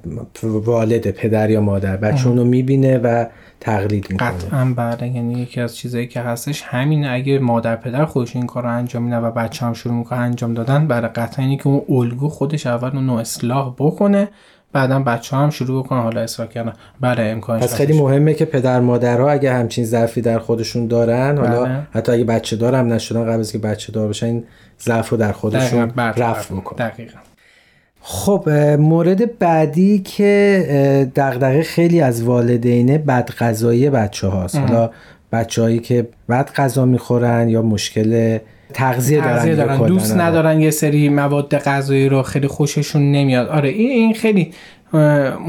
والد 0.43 1.12
پدر 1.12 1.50
یا 1.50 1.62
مادر. 1.62 1.98
بچه 1.98 2.27
اونو 2.27 2.43
می‌بینه 2.43 2.98
و 2.98 3.25
تقلید 3.60 4.07
می‌کنه. 4.10 4.29
قطعا 4.29 4.74
بله. 4.75 5.07
یعنی 5.07 5.41
یکی 5.41 5.62
از 5.62 5.75
چیزایی 5.75 6.07
که 6.07 6.22
هستش 6.22 6.62
همین 6.62 7.05
اگه 7.05 7.39
مادر 7.39 7.75
پدر 7.75 8.05
خودش 8.05 8.36
این 8.36 8.45
کار 8.45 8.63
رو 8.63 8.69
انجام 8.69 9.03
میده 9.03 9.17
و 9.17 9.31
بچه 9.31 9.65
هم 9.65 9.74
شروع 9.74 9.95
می‌کنه 9.95 10.19
انجام 10.19 10.53
دادن 10.53 10.88
برای 10.88 11.10
قطعا 11.10 11.45
اینه 11.45 11.57
که 11.57 11.67
اون 11.67 11.84
الگو 11.89 12.29
خودش 12.29 12.67
اول 12.67 12.89
اونو 12.98 13.13
اصلاح 13.13 13.75
بکنه 13.77 14.27
بعدا 14.74 15.00
بچه 15.00 15.36
هم 15.38 15.50
شروع 15.50 15.84
بکنن 15.84 16.01
حالا 16.01 16.22
اصلاح 16.22 16.48
کردن. 16.48 16.74
بله 17.01 17.24
امکانش 17.24 17.63
پس 17.63 17.75
خیلی 17.75 18.00
مهمه 18.00 18.34
که 18.34 18.45
پدر 18.45 18.79
مادرها 18.79 19.31
اگه 19.31 19.53
همچین 19.53 19.86
ضعفی 19.86 20.22
در 20.22 20.39
خودشون 20.39 20.88
دارن 20.88 21.38
حالا 21.38 21.63
بله. 21.63 21.88
حتی 21.91 22.12
اگه 22.12 22.24
بچه 22.24 22.55
دارم 22.55 22.93
نشدن 22.93 23.24
قبل 23.24 23.39
از 23.39 23.51
که 23.51 23.57
بچه 23.57 23.91
دار 23.91 24.07
بشن 24.07 24.25
این 24.25 24.43
ضعف 24.81 25.10
رو 25.10 25.17
در 25.17 25.31
خودشون 25.31 25.93
رفع 25.95 26.55
بکنن 26.55 26.89
دقیقا. 26.89 27.19
خب 28.01 28.50
مورد 28.79 29.39
بعدی 29.39 30.00
که 30.00 31.12
دغدغه 31.15 31.63
خیلی 31.63 32.01
از 32.01 32.24
والدینه 32.24 32.98
بد 32.98 33.29
غذایی 33.39 33.89
بچه 33.89 34.27
هاست 34.27 34.55
حالا 34.55 34.89
بچه 35.31 35.62
هایی 35.62 35.79
که 35.79 36.07
بد 36.29 36.51
غذا 36.55 36.86
می‌خورن 36.86 37.50
یا 37.50 37.62
مشکل 37.62 38.38
تغذیه 38.74 39.22
دارن, 39.22 39.55
دارن. 39.55 39.88
دوست 39.88 40.17
ندارن 40.17 40.62
یه 40.62 40.72
سری 40.72 41.10
مواد 41.10 41.57
غذایی 41.57 42.10
رو 42.10 42.22
خیلی 42.22 42.48
خوششون 42.48 43.12
نمیاد. 43.12 43.48
آره 43.48 43.69
این 43.69 44.13
خیلی 44.13 44.51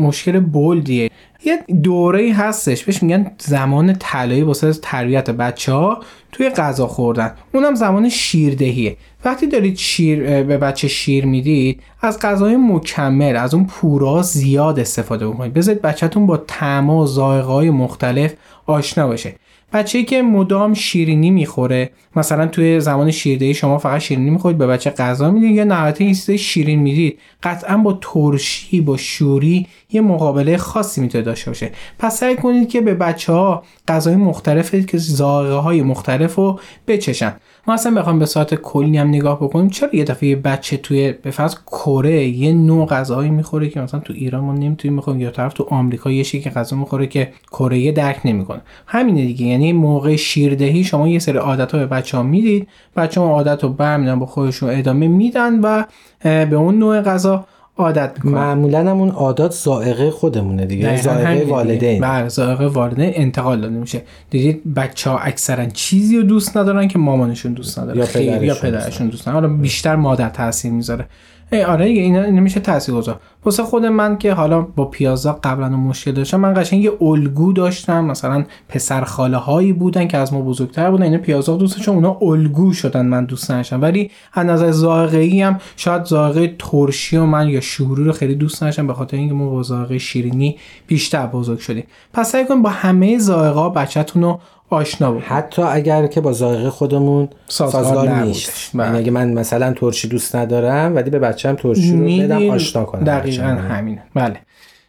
مشکل 0.00 0.40
بولدیه 0.40 1.10
یه 1.44 1.58
دوره 1.82 2.32
هستش 2.32 2.84
بهش 2.84 3.02
میگن 3.02 3.30
زمان 3.38 3.96
طلایی 3.98 4.42
واسه 4.42 4.72
تربیت 4.72 5.30
بچه 5.30 5.72
ها 5.72 6.00
توی 6.32 6.50
غذا 6.50 6.86
خوردن. 6.86 7.32
اونم 7.54 7.74
زمان 7.74 8.08
شیردهیه. 8.08 8.96
وقتی 9.24 9.46
دارید 9.46 9.76
شیر 9.76 10.42
به 10.42 10.58
بچه 10.58 10.88
شیر 10.88 11.26
می‌دید 11.26 11.82
از 12.02 12.18
غذای 12.18 12.56
مکمل 12.56 13.36
از 13.36 13.54
اون 13.54 13.66
پورا 13.66 14.22
زیاد 14.22 14.80
استفاده 14.80 15.28
بکنید. 15.28 15.54
بذارید 15.54 15.82
بچهتون 15.82 16.26
با 16.26 16.36
طعم 16.36 16.90
و 16.90 17.06
ذائقه 17.06 17.48
های 17.48 17.70
مختلف 17.70 18.32
آشنا 18.66 19.06
باشه. 19.06 19.34
بچه‌ای 19.72 20.04
که 20.04 20.22
مدام 20.22 20.74
شیرینی 20.74 21.30
می‌خوره 21.30 21.90
مثلا 22.16 22.46
توی 22.46 22.80
زمان 22.80 23.10
شیردهی 23.10 23.54
شما 23.54 23.78
فقط 23.78 24.00
شیرینی 24.00 24.30
می‌خورید 24.30 24.58
به 24.58 24.66
بچه 24.66 24.90
غذا 24.90 25.30
می‌دید 25.30 25.50
یا 25.50 25.64
نهایتا 25.64 26.04
این 26.04 26.14
شیرین 26.14 26.78
می‌دید. 26.78 27.18
قطعا 27.42 27.76
با 27.76 27.98
ترشی 28.00 28.80
با 28.80 28.96
شوری 28.96 29.66
یه 29.90 30.00
مقابله 30.00 30.56
خاصی 30.56 31.00
می‌تونه 31.00 31.24
داشته 31.24 31.50
باشه. 31.50 31.72
پس 31.98 32.18
سعی 32.18 32.36
کنید 32.36 32.68
که 32.68 32.80
به 32.80 32.94
بچه 32.94 33.32
ها 33.32 33.62
غذای 33.88 34.16
مختلف 34.16 34.74
که 34.74 34.98
ذائقه 34.98 35.54
های 35.54 35.82
مختلف 35.82 36.34
رو 36.34 36.60
بچشن. 36.88 37.34
ما 37.68 37.74
اصلا 37.74 37.94
بخوام 37.94 38.18
به 38.18 38.26
ساعت 38.26 38.54
کلی 38.54 38.98
هم 38.98 39.08
نگاه 39.08 39.36
بکنیم 39.36 39.68
چرا 39.68 39.88
یه 39.92 40.04
دفعه 40.04 40.28
یه 40.28 40.36
بچه 40.36 40.76
توی 40.76 41.12
به 41.12 41.30
فرض 41.30 41.54
کره 41.54 42.24
یه 42.24 42.52
نوع 42.52 42.86
غذایی 42.86 43.30
می‌خوره 43.30 43.68
که 43.68 43.80
مثلا 43.80 44.00
تو 44.00 44.12
ایران 44.12 44.44
ما 44.44 44.52
نمی‌تونیم 44.52 44.96
بخوریم 44.96 45.20
یا 45.20 45.30
طرف 45.30 45.52
تو 45.52 45.66
آمریکا 45.70 46.10
یه 46.10 46.24
که 46.24 46.50
غذا 46.50 46.76
می‌خوره 46.76 47.06
که 47.06 47.32
کره 47.50 47.92
درک 47.92 48.20
نمی‌کنه. 48.24 48.60
همینه 48.86 49.26
دیگه 49.26 49.46
یعنی 49.46 49.72
موقع 49.72 50.16
شیردهی 50.16 50.84
شما 50.84 51.08
یه 51.08 51.18
سری 51.18 51.38
عادت 51.38 51.72
ها 51.72 51.78
به 51.78 51.86
بچه 51.86 52.16
ها 52.16 52.22
می‌دید 52.22 52.68
بچه 52.96 53.20
ها 53.20 53.28
عادت 53.28 53.62
رو 53.64 53.68
برمیدن 53.68 54.18
با 54.18 54.26
خودشون 54.26 54.70
ادامه 54.70 55.08
میدن 55.08 55.60
و 55.60 55.84
به 56.22 56.56
اون 56.56 56.78
نوع 56.78 57.00
غذا 57.00 57.46
عادت 57.78 58.12
می‌کنن 58.16 58.34
معمولا 58.34 58.80
هم 58.80 59.00
اون 59.00 59.10
عادات 59.10 59.52
زائقه 59.52 60.10
خودمونه 60.10 60.66
دیگه. 60.66 61.02
زائقه 61.02 61.44
والدین. 61.48 62.00
بله 62.00 62.28
زائقه 62.28 62.66
والدین 62.66 63.12
انتقال 63.14 63.60
داده 63.60 63.74
میشه. 63.74 64.02
دیدید 64.30 64.74
بچه 64.74 65.10
ها 65.10 65.18
اکثرا 65.18 65.66
چیزی 65.66 66.16
رو 66.16 66.22
دوست 66.22 66.56
ندارن 66.56 66.88
که 66.88 66.98
مامانشون 66.98 67.52
دوست 67.52 67.78
نداره 67.78 67.98
یا 67.98 68.04
پدرشون, 68.06 68.44
یا 68.44 68.54
پدرشون 68.54 69.06
دوست 69.08 69.28
نداره 69.28 69.46
حالا 69.46 69.60
بیشتر 69.60 69.96
مادر 69.96 70.28
تاثیر 70.28 70.72
می‌ذاره. 70.72 71.06
ای 71.52 71.62
آره 71.62 71.84
دیگه 71.84 72.02
اینا, 72.02 72.22
اینا 72.22 72.40
میشه 72.40 72.60
تاثیرگذار. 72.60 73.20
واسه 73.44 73.62
خود 73.62 73.84
من 73.84 74.18
که 74.18 74.32
حالا 74.32 74.60
با 74.60 74.84
پیازا 74.84 75.32
قبلا 75.44 75.68
مشکل 75.68 76.12
داشتم 76.12 76.40
من 76.40 76.54
قشنگ 76.54 76.84
یه 76.84 76.92
الگو 77.00 77.52
داشتم. 77.52 78.04
مثلا 78.04 78.44
پسر 78.68 79.04
خاله 79.04 79.36
هایی 79.36 79.72
بودن 79.72 80.08
که 80.08 80.18
از 80.18 80.32
ما 80.32 80.40
بزرگتر 80.40 80.90
بودن 80.90 81.02
اینا 81.02 81.18
پیازا 81.18 81.56
دوستشون 81.56 81.94
اونا 81.94 82.18
الگو 82.22 82.72
شدن 82.72 83.06
من 83.06 83.24
دوست 83.24 83.50
نداشتم. 83.50 83.82
ولی 83.82 84.10
از 84.32 84.46
نظر 84.46 84.70
ذائقه 84.70 85.18
ای 85.18 85.42
هم 85.42 85.58
شاید 85.76 86.04
ذائقه 86.04 86.54
ترشی 86.58 87.16
و 87.16 87.24
من 87.24 87.48
یا 87.48 87.60
شوری 87.60 88.04
رو 88.04 88.12
خیلی 88.12 88.34
دوست 88.34 88.62
نداشتم 88.62 88.86
به 88.86 88.94
خاطر 88.94 89.16
اینکه 89.16 89.34
ما 89.34 89.50
با 89.50 89.62
ذائقه 89.62 89.98
شیرینی 89.98 90.56
بیشتر 90.86 91.26
بزرگ 91.26 91.58
شدیم. 91.58 91.84
پس 92.12 92.32
سعی 92.32 92.44
کنید 92.44 92.62
با 92.62 92.70
همه 92.70 93.18
ذائقه 93.18 93.68
بچه‌تون 93.68 94.22
رو 94.22 94.40
آشنا 94.70 95.12
بود 95.12 95.22
حتی 95.22 95.62
اگر 95.62 96.06
که 96.06 96.20
با 96.20 96.32
ذائقه 96.32 96.70
خودمون 96.70 97.28
سازگار 97.48 98.22
نیست. 98.22 98.74
یعنی 98.74 98.98
اگه 98.98 99.10
من 99.10 99.32
مثلا 99.32 99.72
ترشی 99.72 100.08
دوست 100.08 100.36
ندارم 100.36 100.96
ولی 100.96 101.10
به 101.10 101.18
بچه‌م 101.18 101.54
ترشی 101.54 101.92
رو 101.92 102.24
بدم 102.24 102.50
آشنا 102.50 102.84
کنم 102.84 103.04
دقیقا 103.04 103.44
همینه. 103.44 104.02
بله. 104.14 104.36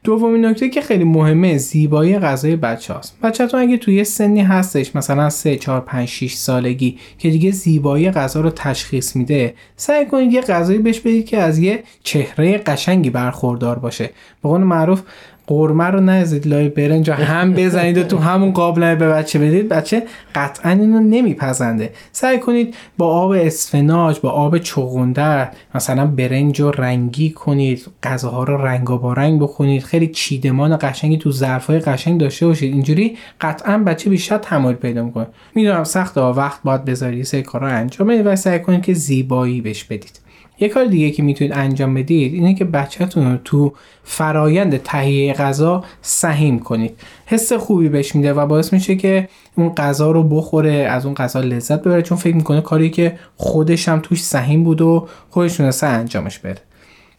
دومین 0.03 0.45
نکته 0.45 0.69
که 0.69 0.81
خیلی 0.81 1.03
مهمه 1.03 1.57
زیبایی 1.57 2.19
غذای 2.19 2.55
بچه 2.55 2.93
هاست 2.93 3.17
بچهتون 3.23 3.59
اگه 3.59 3.77
توی 3.77 4.03
سنی 4.03 4.41
هستش 4.41 4.95
مثلا 4.95 5.29
3 5.29 5.55
4 5.55 5.81
5 5.81 6.07
6 6.07 6.33
سالگی 6.33 6.97
که 7.17 7.29
دیگه 7.29 7.51
زیبایی 7.51 8.11
غذا 8.11 8.41
رو 8.41 8.49
تشخیص 8.49 9.15
میده 9.15 9.53
سعی 9.75 10.05
کنید 10.05 10.33
یه 10.33 10.41
غذایی 10.41 10.79
بهش 10.79 10.99
بدید 10.99 11.25
که 11.25 11.37
از 11.37 11.59
یه 11.59 11.83
چهره 12.03 12.57
قشنگی 12.57 13.09
برخوردار 13.09 13.79
باشه. 13.79 14.09
به 14.43 14.49
قول 14.49 14.61
معروف 14.61 15.01
قرمه 15.47 15.83
رو 15.83 15.99
نزدید 15.99 16.47
لای 16.47 16.69
برنج 16.69 17.09
هم 17.11 17.53
بزنید 17.53 17.97
و 17.97 18.03
تو 18.03 18.17
همون 18.17 18.51
قابلمه 18.51 18.95
به 18.95 19.09
بچه 19.09 19.39
بدید. 19.39 19.69
بچه 19.69 20.03
قطعا 20.35 20.71
اینو 20.71 20.99
نمیپزنده. 20.99 21.89
سعی 22.11 22.39
کنید 22.39 22.75
با 22.97 23.07
آب 23.07 23.31
اسفناج 23.31 24.19
با 24.19 24.29
آب 24.29 24.57
چغندر 24.57 25.49
مثلا 25.75 26.05
برنج 26.05 26.61
رو 26.61 26.71
رنگی 26.71 27.29
کنید 27.29 27.85
غذاها 28.03 28.43
رو 28.43 28.57
رنگ 28.57 29.39
بخونید. 29.39 29.83
خیلی 29.83 30.07
چیدمان 30.07 30.77
قشنگی 30.81 31.17
تو 31.17 31.31
ظرفای 31.31 31.79
قشنگ 31.79 32.19
داشته 32.19 32.47
باشید. 32.47 32.73
اینجوری 32.73 33.17
قطعا 33.41 33.77
بچه 33.77 34.09
بیشتر 34.09 34.37
تمایل 34.37 34.75
پیدا 34.75 35.03
می‌کنه. 35.03 35.27
می‌دونم 35.55 35.83
سخت 35.83 36.17
وقت 36.17 36.59
باید 36.63 36.85
بذارید 36.85 37.23
سه 37.23 37.41
کارا 37.41 37.67
انجام 37.67 38.07
بدید 38.07 38.25
و 38.25 38.35
سعی 38.35 38.59
کنید 38.59 38.81
که 38.81 38.93
زیبایی 38.93 39.61
بهش 39.61 39.83
بدید. 39.83 40.26
یه 40.59 40.69
کار 40.69 40.85
دیگه 40.85 41.11
که 41.11 41.23
می‌تونید 41.23 41.53
انجام 41.53 41.93
بدید 41.93 42.33
اینه 42.33 42.53
که 42.53 42.65
بچهتون 42.65 43.31
رو 43.31 43.37
تو 43.43 43.73
فرایند 44.03 44.77
تهیه 44.77 45.33
غذا 45.33 45.83
سهیم 46.01 46.59
کنید. 46.59 46.99
حس 47.25 47.53
خوبی 47.53 47.89
بهش 47.89 48.15
میده 48.15 48.33
و 48.33 48.45
باعث 48.45 48.73
میشه 48.73 48.95
که 48.95 49.29
اون 49.55 49.75
غذا 49.75 50.11
رو 50.11 50.23
بخوره 50.23 50.73
از 50.73 51.05
اون 51.05 51.15
غذا 51.15 51.39
لذت 51.39 51.81
ببره 51.81 52.01
چون 52.01 52.17
فکر 52.17 52.35
می‌کنه 52.35 52.61
کاری 52.61 52.89
که 52.89 53.19
خودش 53.35 53.89
هم 53.89 53.99
توش 53.99 54.23
سهیم 54.23 54.63
بود 54.63 54.81
و 54.81 55.07
خودش 55.29 55.57
تونسته 55.57 55.87
انجامش 55.87 56.39
بده. 56.39 56.66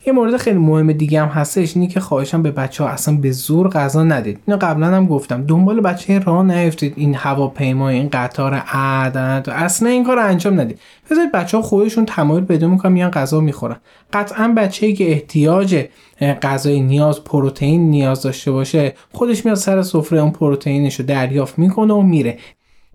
یه 0.06 0.12
مورد 0.12 0.36
خیلی 0.36 0.58
مهم 0.58 0.92
دیگه 0.92 1.22
هم 1.22 1.28
هستش 1.28 1.76
اینه 1.76 1.88
که 1.88 2.00
خواهشم 2.00 2.42
به 2.42 2.50
بچه 2.50 2.84
ها 2.84 2.90
اصلا 2.90 3.16
به 3.16 3.30
زور 3.30 3.68
غذا 3.68 4.04
ندید. 4.04 4.38
اینو 4.46 4.58
قبلا 4.60 4.86
هم 4.86 5.06
گفتم 5.06 5.46
دنبال 5.46 5.80
بچه 5.80 6.18
راه 6.18 6.42
نیفتید. 6.42 6.94
این 6.96 7.14
هواپیما 7.14 7.88
این 7.88 8.08
قطار 8.12 8.54
عدد 8.54 9.50
اصلا 9.50 9.88
این 9.88 10.04
کار 10.04 10.18
انجام 10.18 10.60
ندید. 10.60 10.78
بذارید 11.10 11.32
بچه 11.32 11.56
ها 11.56 11.62
خودشون 11.62 12.06
تمایل 12.06 12.44
پیدا 12.44 12.68
می‌کنن 12.68 12.92
میان 12.92 13.10
غذا 13.10 13.40
می‌خورن. 13.40 13.76
قطعا 14.12 14.54
بچه 14.56 14.86
ای 14.86 14.92
که 14.92 15.12
احتیاج 15.12 15.84
غذای 16.42 16.80
نیاز 16.80 17.24
پروتئین 17.24 17.90
نیاز 17.90 18.22
داشته 18.22 18.50
باشه 18.50 18.94
خودش 19.12 19.44
میاد 19.44 19.56
سر 19.56 19.82
سفره 19.82 20.20
اون 20.20 20.30
پروتئینش 20.30 21.00
رو 21.00 21.06
دریافت 21.06 21.58
می‌کنه 21.58 21.94
و 21.94 22.02
میره. 22.02 22.38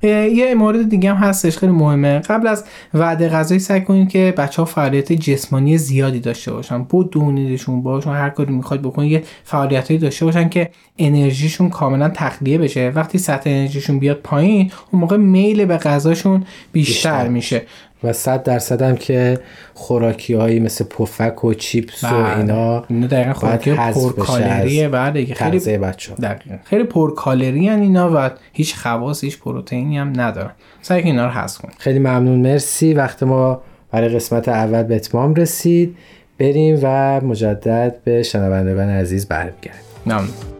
یه 0.07 0.55
مورد 0.55 0.89
دیگه 0.89 1.13
هم 1.13 1.27
هستش 1.27 1.57
خیلی 1.57 1.71
مهمه. 1.71 2.19
قبل 2.19 2.47
از 2.47 2.63
وعده 2.93 3.29
غذایی 3.29 3.59
سعی 3.59 3.81
کنید 3.81 4.09
که 4.09 4.33
بچه 4.37 4.61
ها 4.61 4.65
فعالیت 4.65 5.13
جسمانی 5.13 5.77
زیادی 5.77 6.19
داشته 6.19 6.51
باشن. 6.51 6.83
بدونیدشون 6.83 7.83
باشون 7.83 8.13
هر 8.13 8.29
کاری 8.29 8.53
می‌خواد 8.53 8.81
بکنید 8.81 9.11
یه 9.11 9.23
فعالیتی 9.43 9.97
داشته 9.97 10.25
باشن 10.25 10.49
که 10.49 10.69
انرژیشون 10.97 11.69
کاملا 11.69 12.09
تخلیه 12.09 12.57
بشه. 12.57 12.91
وقتی 12.95 13.17
سطح 13.17 13.49
انرژیشون 13.49 13.99
بیاد 13.99 14.17
پایین 14.17 14.71
اون 14.91 15.01
موقع 15.01 15.17
میل 15.17 15.65
به 15.65 15.77
غذاشون 15.77 16.45
بیشتر, 16.71 17.11
بیشتر. 17.11 17.27
میشه. 17.27 17.61
و 18.03 18.13
صد 18.13 18.43
درصد 18.43 18.81
هم 18.81 18.95
که 18.95 19.39
خوراکی 19.73 20.33
هایی 20.33 20.59
مثل 20.59 20.85
پفک 20.85 21.43
و 21.43 21.53
چیپس 21.53 22.03
و 22.03 22.15
اینا 22.15 22.83
اینا 22.89 23.07
دقیقا 23.07 23.33
خوراکی 23.33 23.73
پر 23.73 24.13
کالریه 24.13 24.89
بعد 24.89 25.33
خیلی 25.33 25.77
بچه. 25.77 26.13
دقیقا. 26.13 26.55
خیلی 26.63 26.83
پر 26.83 27.13
کالری 27.13 27.69
اینا 27.69 28.11
و 28.15 28.29
هیچ 28.53 28.75
خواص 28.75 29.23
هیچ 29.23 29.39
پروتئینی 29.39 29.97
هم 29.97 30.13
ندارن. 30.15 30.51
سعی 30.81 31.01
کن 31.01 31.07
اینا 31.07 31.25
رو 31.25 31.31
حذف 31.31 31.57
کن 31.57 31.69
خیلی 31.77 31.99
ممنون. 31.99 32.39
مرسی. 32.39 32.93
وقت 32.93 33.23
ما 33.23 33.61
برای 33.91 34.09
قسمت 34.09 34.49
اول 34.49 34.83
به 34.83 34.95
اتمام 34.95 35.35
رسید. 35.35 35.97
بریم 36.39 36.79
و 36.81 37.21
مجدد 37.21 37.95
به 38.03 38.23
شنوندگان 38.23 38.89
عزیز 38.89 39.27
برمیگردیم. 39.27 39.81
ممنون. 40.05 40.52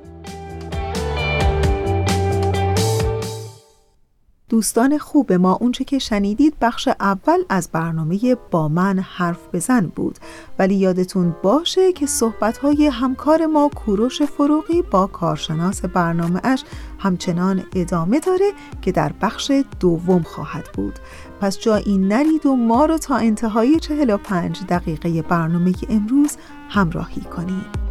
دوستان 4.53 4.97
خوب 4.97 5.33
ما 5.33 5.53
اونچه 5.53 5.83
که 5.83 5.99
شنیدید 5.99 6.53
بخش 6.61 6.89
اول 6.99 7.39
از 7.49 7.69
برنامه 7.71 8.35
با 8.51 8.67
من 8.67 8.99
حرف 8.99 9.39
بزن 9.53 9.91
بود. 9.95 10.19
ولی 10.59 10.75
یادتون 10.75 11.35
باشه 11.43 11.93
که 11.93 12.05
صحبتهای 12.05 12.87
همکار 12.87 13.45
ما 13.45 13.69
کوروش 13.75 14.21
فروغی 14.21 14.81
با 14.81 15.07
کارشناس 15.07 15.85
برنامه 15.85 16.39
اش 16.43 16.63
همچنان 16.99 17.63
ادامه 17.75 18.19
داره 18.19 18.51
که 18.81 18.91
در 18.91 19.11
بخش 19.21 19.51
دوم 19.79 20.23
خواهد 20.23 20.65
بود. 20.73 20.99
پس 21.41 21.59
جایی 21.59 21.97
نرید 21.97 22.45
و 22.45 22.55
ما 22.55 22.85
رو 22.85 22.97
تا 22.97 23.15
انتهای 23.15 23.79
45 23.79 24.59
دقیقه 24.69 25.21
برنامه 25.21 25.73
امروز 25.89 26.37
همراهی 26.69 27.21
کنید. 27.21 27.83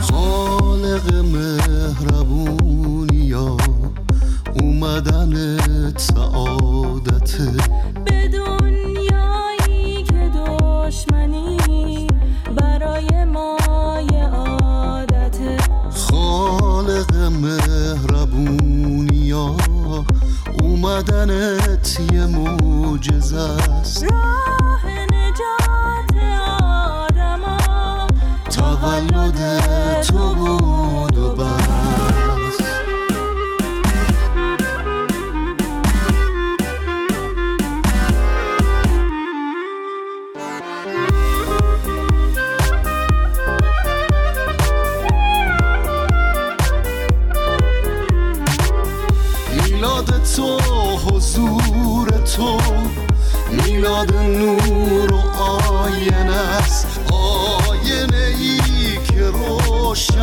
خالق 0.00 1.14
مهربونی 1.14 2.77
یا 2.77 2.77
اومدن 4.54 5.58
سعادته 5.96 7.50
به 8.04 8.28
دنیایی 8.28 10.02
که 10.02 10.30
دشمنی 10.36 12.06
برای 12.56 13.24
ما 13.24 13.56
یه 14.12 14.26
عادته 14.26 15.56
خالق 15.90 17.14
مهربونی 17.16 19.16
یا 19.16 19.56
اومدنت 20.62 22.00
یه 22.12 22.26
معجزه 22.26 23.38
است. 23.40 24.04
راه 24.04 24.86
نجات 24.86 26.22
آدما 26.50 28.06
تولد 28.50 29.60
تو 30.02 30.34
بود 30.34 30.67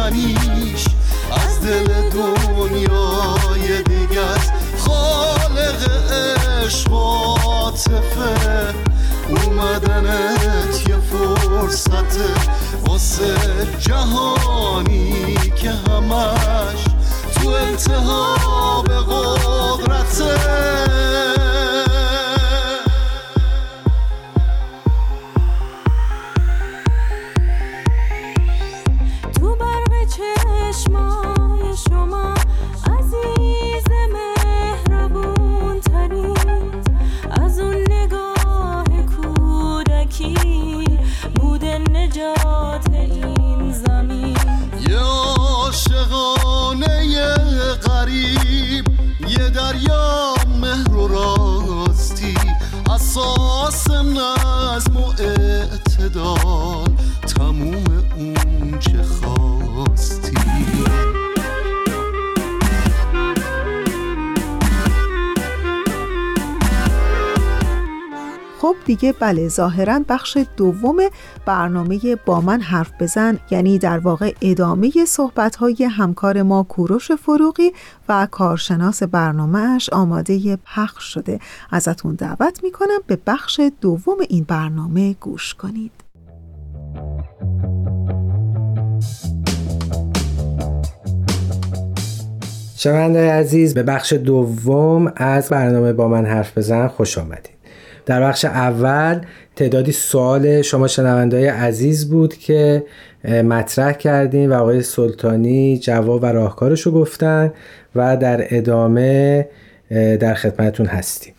روشنیش 0.06 0.86
از 1.32 1.62
دل 1.62 2.10
دنیای 2.10 3.84
دیگه 3.84 4.22
است 4.22 4.54
خالق 4.78 6.12
عشق 6.12 6.92
و 6.92 7.36
عاطفه 7.46 8.74
اومدنت 9.30 10.90
یه 10.90 10.98
فرصته 10.98 12.26
واسه 12.88 13.36
جهانی 13.80 15.36
که 15.56 15.72
همش 15.72 16.84
تو 17.36 17.50
انتها 17.50 18.82
به 18.82 18.96
قدرته 18.96 20.65
دیگه 68.86 69.14
بله 69.20 69.50
ظاهرا 69.50 70.00
بخش 70.10 70.38
دوم 70.58 70.98
برنامه 71.46 72.16
با 72.26 72.42
من 72.42 72.62
حرف 72.62 72.92
بزن 73.00 73.40
یعنی 73.52 73.78
در 73.78 73.98
واقع 73.98 74.34
ادامه 74.42 74.92
صحبت‌های 75.08 75.84
همکار 75.84 76.42
ما 76.42 76.64
کوروش 76.64 77.12
فروغی 77.12 77.72
و 78.10 78.28
کارشناس 78.32 79.04
برنامهش 79.04 79.90
آماده 79.90 80.58
پخش 80.76 81.04
شده. 81.04 81.40
ازتون 81.72 82.16
دعوت 82.16 82.64
می‌کنم 82.64 83.00
به 83.08 83.18
بخش 83.28 83.62
دوم 83.82 84.18
این 84.30 84.44
برنامه 84.44 85.14
گوش 85.14 85.54
کنید. 85.54 85.92
شنونده 92.78 93.32
عزیز 93.32 93.74
به 93.74 93.84
بخش 93.84 94.14
دوم 94.14 95.14
از 95.16 95.50
برنامه 95.50 95.94
با 95.94 96.08
من 96.08 96.26
حرف 96.26 96.58
بزن 96.58 96.88
خوش 96.88 97.18
آمدید. 97.18 97.55
در 98.06 98.22
بخش 98.22 98.46
اول 98.46 99.22
تعدادی 99.56 99.92
سوال 99.92 100.62
شما 100.62 100.88
شنونده 100.88 101.52
عزیز 101.52 102.10
بود 102.10 102.38
که 102.38 102.84
مطرح 103.24 103.92
کردیم 103.92 104.52
و 104.52 104.54
آقای 104.54 104.82
سلطانی 104.82 105.78
جواب 105.78 106.24
و 106.24 106.26
راهکارش 106.26 106.82
رو 106.82 106.92
گفتن 106.92 107.54
و 107.96 108.18
در 108.18 108.46
ادامه 108.50 109.48
در 109.92 110.34
خدمتون 110.34 110.86
هستیم. 110.86 111.34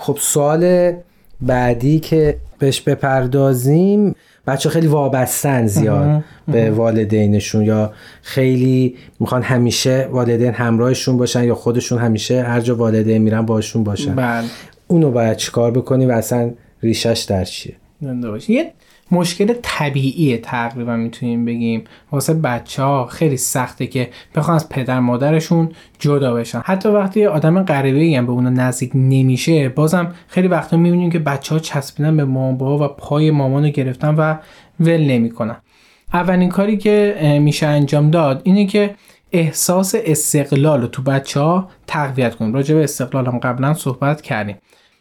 خب 0.00 0.16
سوال 0.20 0.92
بعدی 1.40 2.00
که 2.00 2.36
بهش 2.58 2.80
بپردازیم 2.80 4.14
بچه 4.46 4.68
خیلی 4.68 4.86
وابستن 4.86 5.66
زیاد 5.66 6.24
به 6.48 6.70
والدینشون 6.70 7.64
یا 7.64 7.92
خیلی 8.22 8.96
می‌خوان 9.20 9.42
همیشه 9.42 10.08
والدین 10.10 10.52
همراهشون 10.52 11.16
باشن 11.16 11.44
یا 11.44 11.54
خودشون 11.54 11.98
همیشه 11.98 12.42
هر 12.42 12.60
جا 12.60 12.76
والدین 12.76 13.22
میرن 13.22 13.42
باشون 13.42 13.84
باشن. 13.84 14.14
بله. 14.14 14.46
اونو 14.92 15.10
باید 15.10 15.36
چیکار 15.36 15.70
بکنی 15.70 16.06
و 16.06 16.12
اصلا 16.12 16.50
ریشش 16.82 17.26
در 17.28 17.44
چیه. 17.44 17.76
یه 18.48 18.72
مشکل 19.10 19.54
طبیعیه 19.62 20.38
تقریبا 20.38 20.96
می‌تونیم 20.96 21.44
بگیم. 21.44 21.84
واسه 22.12 22.34
بچه 22.34 22.82
ها 22.82 23.06
خیلی 23.06 23.36
سخته 23.36 23.86
که 23.86 24.10
بخوان 24.34 24.54
از 24.54 24.68
پدر 24.68 25.00
مادرشون 25.00 25.72
جدا 25.98 26.34
بشن. 26.34 26.62
حتی 26.64 26.88
وقتی 26.88 27.26
آدم 27.26 27.62
غریبه 27.62 28.18
هم 28.18 28.26
به 28.26 28.32
اونا 28.32 28.50
نزدیک 28.50 28.90
نمیشه 28.94 29.68
بازم 29.68 30.14
خیلی 30.28 30.48
وقتا 30.48 30.76
می‌بینیم 30.76 31.10
که 31.10 31.18
بچه 31.18 31.54
ها 31.54 31.58
چسبیدن 31.58 32.16
به 32.16 32.24
مامان 32.24 32.80
و 32.80 32.88
پای 32.88 33.30
مامان 33.30 33.64
رو 33.64 33.70
گرفتن 33.70 34.14
و 34.14 34.34
ول 34.80 35.00
نمی‌کنن. 35.00 35.56
اولین 36.12 36.48
کاری 36.48 36.76
که 36.76 37.38
میشه 37.42 37.66
انجام 37.66 38.10
داد 38.10 38.40
اینه 38.44 38.66
که 38.66 38.94
احساس 39.32 39.94
استقلال 39.98 40.80
رو 40.80 40.86
تو 40.86 41.02
بچه 41.02 41.40
ها 41.40 41.68
تقویت 41.86 42.34
کنیم. 42.34 42.54
راجع 42.54 42.74
به 42.74 42.84
استقلال 42.84 43.26
هم 43.26 43.38
قبلا 43.38 43.74
صحبت 43.74 44.20
کردیم. 44.20 44.56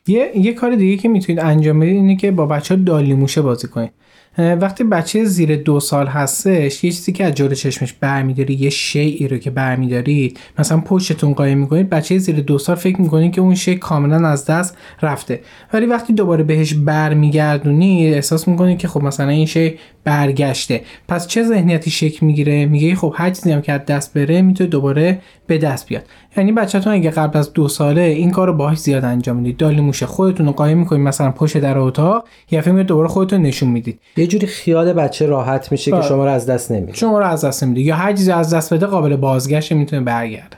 یه, 0.08 0.32
یه 0.36 0.54
کار 0.54 0.76
دیگه 0.76 0.98
که 0.98 1.10
می‌تونید 1.10 1.42
انجام 1.42 1.80
بدید 1.80 1.96
اینه 1.96 2.16
که 2.16 2.32
با 2.32 2.46
بچه 2.46 2.76
ها 2.76 2.84
دالی 2.84 3.14
موشه 3.14 3.42
بازی 3.42 3.68
کنید. 3.68 3.92
وقتی 4.38 4.84
بچه 4.84 5.24
زیر 5.24 5.56
دو 5.56 5.80
سال 5.80 6.08
هستش 6.08 6.84
یه 6.84 6.91
چیزی 6.91 7.12
که 7.12 7.26
از 7.26 7.36
جلو 7.36 7.54
چشمش 7.54 7.94
برمیداری 7.94 8.54
یه 8.54 8.70
شیعی 8.70 9.28
رو 9.28 9.38
که 9.38 9.50
برمیدارید 9.52 10.39
مثلا 10.60 10.78
پشتتون 10.78 11.34
قایم 11.34 11.58
می‌کنید 11.58 11.89
بچه 11.89 12.17
زیر 12.17 12.39
دو 12.39 12.58
سال 12.58 12.76
فکر 12.76 13.02
می‌کنید 13.02 13.34
که 13.34 13.41
اون 13.41 13.56
شی 13.56 13.76
کاملا 13.76 14.28
از 14.28 14.46
دست 14.46 14.78
رفته. 15.02 15.39
ولی 15.74 15.86
وقتی 15.86 16.13
دوباره 16.13 16.44
بهش 16.44 16.74
برمیگردونید 16.74 18.13
احساس 18.13 18.48
می‌کنید 18.48 18.78
که 18.78 18.88
خب 18.88 19.04
مثلا 19.04 19.30
این 19.30 19.46
شی 19.46 19.76
برگشته. 20.04 20.82
پس 21.08 21.28
چه 21.28 21.44
ذهنیتی 21.44 21.91
شکل 21.91 22.26
می‌گیره؟ 22.26 22.65
میگه 22.65 22.96
خب 22.96 23.13
هر 23.17 23.30
چیزی 23.30 23.52
هم 23.52 23.62
که 23.62 23.72
از 23.72 23.86
دست 23.86 24.13
بره 24.13 24.41
می‌تونه 24.41 24.70
دوباره 24.70 25.22
به 25.48 25.58
دست 25.58 25.88
بیاد. 25.88 26.04
یعنی 26.38 26.52
بچه‌تون 26.52 26.94
اگه 26.94 27.10
قبل 27.10 27.39
از 27.39 27.54
دو 27.54 27.67
ساله 27.67 28.02
این 28.02 28.32
کارو 28.32 28.54
باهاش 28.54 28.78
زیاد 28.78 29.06
انجام 29.06 29.36
می‌دید. 29.36 29.58
دالی 29.58 29.82
موشه 29.82 30.06
خودتون 30.06 30.46
رو 30.46 30.52
قایم 30.52 30.78
می‌کنید 30.78 31.02
مثلا 31.02 31.32
پشت 31.32 31.58
در 31.58 31.78
اتاق 31.78 32.28
یه 32.52 32.62
دوباره 32.62 33.08
خودتون 33.08 33.41
نشون 33.41 33.70
می‌دید. 33.70 34.00
یه 34.22 34.28
جوری 34.28 34.48
خیال 34.48 34.94
بچه 34.94 35.26
راحت 35.26 35.72
میشه. 35.72 35.92
که 35.92 36.02
شما 36.02 36.26
رو 36.26 36.32
از 36.32 36.46
دست 36.46 36.72
نمیده. 36.72 36.94
شما 36.98 37.20
رو 37.20 37.26
از 37.26 37.46
دست 37.46 37.64
نمیده. 37.64 37.82
یا 37.82 37.96
هر 37.96 38.14
چیزی 38.14 38.32
از 38.32 38.54
دست 38.54 38.74
بده 38.74 38.86
قابل 38.86 39.16
بازگشت 39.16 39.72
می‌تونه 39.72 40.02
برگرده. 40.02 40.58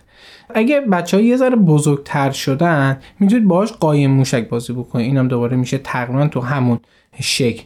اگه 0.53 0.81
بچه 0.81 1.17
ها 1.17 1.23
یه 1.23 1.37
ذره 1.37 1.55
بزرگتر 1.55 2.31
شدن 2.31 2.97
می‌تونید 3.19 3.47
باهاش 3.47 3.71
قایم 3.71 4.11
موشک 4.11 4.49
بازی 4.49 4.73
بکنید. 4.73 5.05
اینم 5.05 5.27
دوباره 5.27 5.57
میشه 5.57 5.77
تقریبا 5.77 6.27
تو 6.27 6.41
همون 6.41 6.79
شکل 7.21 7.63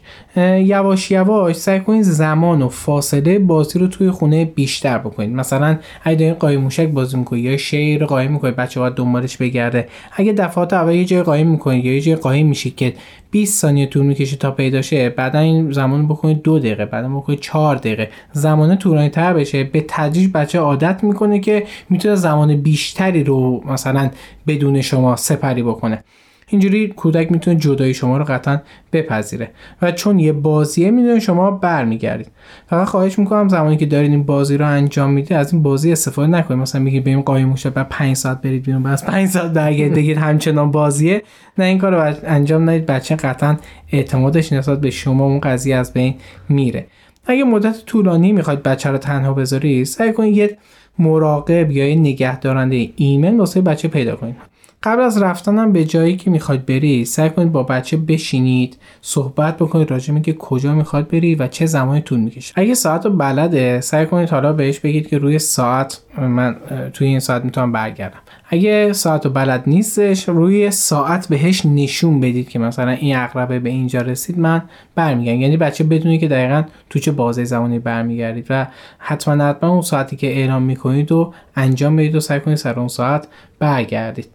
یواش 0.58 1.10
یواش 1.10 1.56
سعی 1.56 1.80
کنید 1.80 2.02
زمان 2.02 2.62
و 2.62 2.68
فاصله 2.68 3.38
بازی 3.38 3.78
رو 3.78 3.86
توی 3.86 4.10
خونه 4.10 4.44
بیشتر 4.44 4.98
بکنید. 4.98 5.30
مثلا 5.30 5.78
اگه 6.04 6.16
دارین 6.16 6.34
قایم 6.34 6.60
موشک 6.60 6.88
بازی 6.88 7.16
می‌کنید 7.16 7.44
یا 7.44 7.56
شیر 7.56 8.04
قایم 8.04 8.32
می‌کنید 8.32 8.56
بچه 8.56 8.80
باید 8.80 8.94
دنبالش 8.94 9.36
بگرده. 9.36 9.88
اگه 10.12 10.32
دفعات 10.32 10.72
اول 10.72 10.94
یه 10.94 11.04
جای 11.04 11.22
قایم 11.22 11.46
می‌کنید 11.46 11.84
یا 11.84 11.94
یه 11.94 12.00
جای 12.00 12.16
قایم 12.16 12.46
میشید 12.46 12.76
که 12.76 12.94
20 13.30 13.60
ثانیه 13.60 13.86
طول 13.86 14.06
می‌کشه 14.06 14.36
تا 14.36 14.50
پیدا 14.50 14.82
شه 14.82 15.08
بعدا 15.08 15.38
این 15.38 15.72
زمان 15.72 16.08
بکنید 16.08 16.42
دو 16.42 16.58
دقیقه 16.58 16.86
بعدا 16.86 17.08
بکنید 17.08 17.40
چهار 17.40 17.76
دقیقه. 17.76 18.10
زمان 18.32 18.76
طولانی 18.78 19.08
تر 19.08 19.34
بشه. 19.34 19.64
به 19.64 19.84
تدریج 19.88 20.30
بچه 20.34 20.58
عادت 20.58 21.04
می‌کنه 21.04 21.40
که 21.40 21.66
می‌تونه 21.90 22.14
زمان 22.14 22.56
بیشتری 22.56 23.24
رو 23.24 23.62
مثلا 23.66 24.10
بدون 24.46 24.80
شما 24.80 25.16
سپری 25.16 25.62
بکنه. 25.62 26.04
اینجوری 26.48 26.88
کودک 26.88 27.32
می‌تونه 27.32 27.56
جدایی 27.56 27.94
شما 27.94 28.18
رو 28.18 28.24
قطعا 28.24 28.60
بپذیره. 28.92 29.50
و 29.82 29.92
چون 29.92 30.18
یه 30.18 30.32
بازیه 30.32 30.90
می‌دونه 30.90 31.20
شما 31.20 31.50
برمیگردید. 31.50 32.28
فقط 32.66 32.88
خواهش 32.88 33.18
می‌کنم 33.18 33.48
زمانی 33.48 33.76
که 33.76 33.86
دارین 33.86 34.10
این 34.10 34.22
بازی 34.22 34.56
رو 34.56 34.66
انجام 34.66 35.10
می‌دید 35.10 35.32
از 35.32 35.52
این 35.52 35.62
بازی 35.62 35.92
استفاده 35.92 36.28
نکنید. 36.28 36.60
مثلا 36.60 36.80
میگی 36.80 37.00
بریم 37.00 37.20
قایم 37.20 37.48
موشه 37.48 37.70
بعد 37.70 37.88
5 37.88 38.16
ساعت 38.16 38.42
برید 38.42 38.62
بیرون 38.62 38.82
بعد 38.82 39.04
5 39.04 39.28
ساعت 39.28 39.52
برگردید 39.52 40.16
همچنان 40.16 40.70
بازیه. 40.70 41.22
نه 41.58 41.64
این 41.64 41.78
کار 41.78 41.94
رو 41.94 42.14
انجام 42.24 42.70
ندید. 42.70 42.86
بچه 42.86 43.16
قطعا 43.16 43.56
اعتمادش 43.92 44.52
نسبت 44.52 44.80
به 44.80 44.90
شما 44.90 45.24
اون 45.24 45.40
قضیه 45.40 45.76
از 45.76 45.92
بین 45.92 46.14
میره. 46.48 46.86
اگه 47.26 47.44
مدت 47.44 47.84
طولانی 47.86 48.32
می‌خواید 48.32 48.62
بچه 48.62 48.90
رو 48.90 48.98
تنها 48.98 49.32
بذارید 49.32 49.86
سعی 49.86 50.12
کنید 50.12 50.36
یه 50.36 50.58
مراقب 50.98 51.70
یا 51.70 51.88
یه 51.88 51.94
نگهدارنده 51.94 52.88
ایمن 52.96 53.38
واسه 53.38 53.60
بچه 53.60 53.88
پیدا 53.88 54.16
کنید. 54.16 54.36
قبل 54.82 55.02
از 55.02 55.22
رفتنم 55.22 55.72
به 55.72 55.84
جایی 55.84 56.16
که 56.16 56.30
می‌خواید 56.30 56.66
بری 56.66 57.04
سعی 57.04 57.30
کنید 57.30 57.52
با 57.52 57.62
بچه 57.62 57.96
بشینید 57.96 58.76
صحبت 59.00 59.56
بکنید 59.56 59.90
راجع 59.90 60.18
که 60.18 60.32
کجا 60.32 60.74
می‌خواد 60.74 61.08
بری 61.08 61.34
و 61.34 61.48
چه 61.48 61.66
زمانی 61.66 62.00
طول 62.00 62.20
می‌کشه. 62.20 62.52
اگه 62.56 62.74
ساعت 62.74 63.06
رو 63.06 63.12
بلده 63.12 63.80
سعی 63.80 64.06
کنید 64.06 64.30
حالا 64.30 64.52
بهش 64.52 64.78
بگید 64.78 65.08
که 65.08 65.18
روی 65.18 65.38
ساعت 65.38 66.00
من 66.18 66.56
توی 66.92 67.06
این 67.06 67.20
ساعت 67.20 67.44
می‌تونم 67.44 67.72
برگردم. 67.72 68.18
اگه 68.50 68.92
ساعت 68.92 69.26
رو 69.26 69.32
بلد 69.32 69.62
نیستش 69.66 70.28
روی 70.28 70.70
ساعت 70.70 71.28
بهش 71.28 71.66
نشون 71.66 72.20
بدید 72.20 72.48
که 72.48 72.58
مثلا 72.58 72.90
این 72.90 73.16
اقربه 73.16 73.58
به 73.58 73.68
اینجا 73.68 74.00
رسید 74.00 74.38
من 74.38 74.62
برمیگردم. 74.94 75.40
یعنی 75.40 75.56
بچه 75.56 75.84
بدونی 75.84 76.18
که 76.18 76.28
دقیقا 76.28 76.62
تو 76.90 76.98
چه 76.98 77.12
بازه 77.12 77.44
زمانی 77.44 77.78
برمیگردید 77.78 78.46
و 78.50 78.66
حتما 78.98 79.44
حتما 79.44 79.70
اون 79.70 79.82
ساعتی 79.82 80.16
که 80.16 80.26
اعلام 80.26 80.62
می‌کنید 80.62 81.12
و 81.12 81.32
انجام 81.56 81.96
بدید 81.96 82.14
و 82.14 82.20
سعی 82.20 82.40
کنید 82.40 82.56
سر 82.56 82.78
اون 82.78 82.88
ساعت 82.88 83.28
برگردید. 83.58 84.28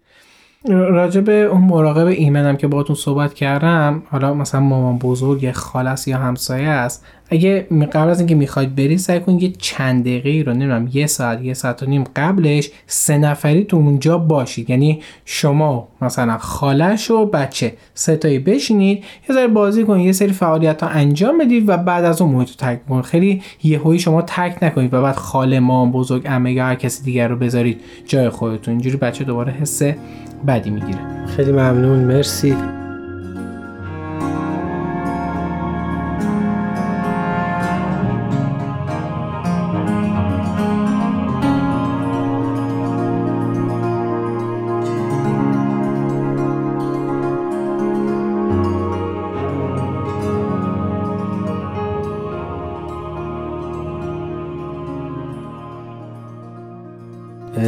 راجع 0.69 1.21
به 1.21 1.33
اون 1.33 1.61
مراقب 1.61 2.07
ایمنم 2.07 2.57
که 2.57 2.67
باهاتون 2.67 2.95
صحبت 2.95 3.33
کردم 3.33 4.03
حالا 4.09 4.33
مثلا 4.33 4.61
مامان 4.61 4.97
بزرگ 4.97 5.51
خالص 5.51 6.07
یا 6.07 6.17
همسایه 6.17 6.67
است 6.67 7.05
اگه 7.33 7.67
قبل 7.93 8.09
از 8.09 8.19
اینکه 8.19 8.35
می‌خواید 8.35 8.75
برید 8.75 8.97
سعی 8.99 9.19
کنید 9.19 9.43
یه 9.43 9.53
چند 9.57 10.01
دقیقه 10.03 10.51
رو 10.51 10.57
نمی‌دونم 10.57 10.89
یه 10.93 11.07
ساعت 11.07 11.41
یه 11.41 11.53
ساعت 11.53 11.83
و 11.83 11.85
نیم 11.85 12.03
قبلش 12.15 12.69
سه 12.87 13.17
نفری 13.17 13.63
تو 13.63 13.77
اونجا 13.77 14.17
باشید. 14.17 14.69
یعنی 14.69 15.01
شما 15.25 15.87
مثلا 16.01 16.37
خالش 16.37 17.11
و 17.11 17.25
بچه 17.25 17.73
سه 17.93 18.15
تایی 18.15 18.39
بشینید 18.39 19.03
یه 19.29 19.35
ذره 19.35 19.47
بازی 19.47 19.83
کنید 19.83 20.05
یه 20.05 20.11
سری 20.11 20.31
فعالیت 20.31 20.83
ها 20.83 20.89
انجام 20.89 21.37
بدید 21.37 21.69
و 21.69 21.77
بعد 21.77 22.05
از 22.05 22.21
اون 22.21 22.31
محیط 22.31 22.49
ترک 22.49 22.85
کنید. 22.85 23.05
خیلی 23.05 23.41
یهویی 23.63 23.99
شما 23.99 24.21
ترک 24.21 24.63
نکنید 24.63 24.93
و 24.93 25.01
بعد 25.01 25.15
خاله 25.15 25.59
مام 25.59 25.91
بزرگ 25.91 26.27
عمه 26.27 26.53
یا 26.53 26.65
هر 26.65 26.75
کسی 26.75 27.03
دیگر 27.03 27.27
رو 27.27 27.35
بذارید 27.35 27.81
جای 28.07 28.29
خودتون. 28.29 28.71
اینجوری 28.71 28.97
بچه 28.97 29.23
دوباره 29.23 29.51
حس 29.51 29.81
بدی 30.47 30.69
می‌گیره. 30.69 31.25
خیلی 31.35 31.51
ممنون. 31.51 31.99
مرسی. 31.99 32.55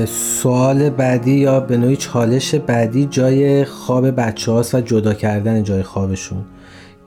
سوال 0.05 0.89
بعدی 0.89 1.31
یا 1.31 1.59
به 1.59 1.77
نوعی 1.77 1.95
چالش 1.95 2.55
بعدی 2.55 3.05
جای 3.05 3.65
خواب 3.65 4.11
بچه 4.11 4.51
هاست 4.51 4.75
و 4.75 4.81
جدا 4.81 5.13
کردن 5.13 5.63
جای 5.63 5.83
خوابشون 5.83 6.45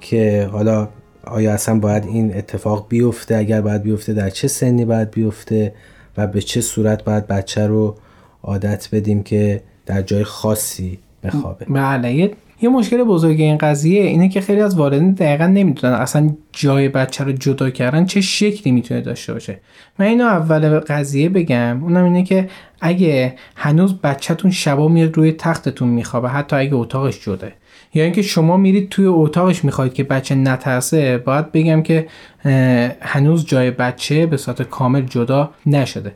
که 0.00 0.48
حالا 0.52 0.88
آیا 1.26 1.52
اصلا 1.52 1.78
باید 1.78 2.04
این 2.04 2.36
اتفاق 2.36 2.86
بیفته؟ 2.88 3.36
اگر 3.36 3.60
باید 3.60 3.82
بیفته 3.82 4.12
در 4.12 4.30
چه 4.30 4.48
سنی 4.48 4.84
باید 4.84 5.10
بیفته؟ 5.10 5.74
و 6.16 6.26
به 6.26 6.40
چه 6.40 6.60
صورت 6.60 7.04
باید 7.04 7.26
بچه 7.26 7.66
رو 7.66 7.96
عادت 8.42 8.88
بدیم 8.92 9.22
که 9.22 9.62
در 9.86 10.02
جای 10.02 10.24
خاصی 10.24 10.98
بخوابه؟ 11.22 11.66
بله 11.68 12.14
یه 12.14 12.30
مشکل 12.66 13.04
بزرگ 13.04 13.40
این 13.40 13.58
قضیه 13.58 14.02
اینه 14.02 14.28
که 14.28 14.40
خیلی 14.40 14.60
از 14.60 14.78
والدین 14.78 15.12
دقیقا 15.12 15.46
نمی‌دونن 15.46 15.92
اصلا 15.92 16.30
جای 16.52 16.88
بچه 16.88 17.24
رو 17.24 17.32
جدا 17.32 17.70
کردن 17.70 18.04
چه 18.04 18.20
شکلی 18.20 18.72
می‌تونه 18.72 19.00
داشته 19.00 19.32
باشه. 19.32 19.60
من 19.98 20.06
اینو 20.06 20.24
اول 20.24 20.78
قضیه 20.78 21.28
بگم 21.28 21.82
اونم 21.82 22.04
اینه 22.04 22.22
که 22.22 22.48
اگه 22.80 23.34
هنوز 23.56 24.00
بچهتون 24.00 24.50
شبا 24.50 24.88
میاد 24.88 25.16
روی 25.16 25.32
تختتون 25.32 25.88
میخوابه 25.88 26.28
حتی 26.28 26.56
اگه 26.56 26.74
اتاقش 26.74 27.20
جده 27.24 27.52
یا 27.94 28.04
اینکه 28.04 28.22
شما 28.22 28.56
میرید 28.56 28.88
توی 28.88 29.06
اتاقش 29.06 29.64
می‌خواید 29.64 29.94
که 29.94 30.04
بچه 30.04 30.34
نترسه 30.34 31.18
باید 31.18 31.52
بگم 31.52 31.82
که 31.82 32.06
هنوز 33.00 33.46
جای 33.46 33.70
بچه 33.70 34.26
به 34.26 34.36
صورت 34.36 34.62
کامل 34.62 35.02
جدا 35.02 35.50
نشده. 35.66 36.12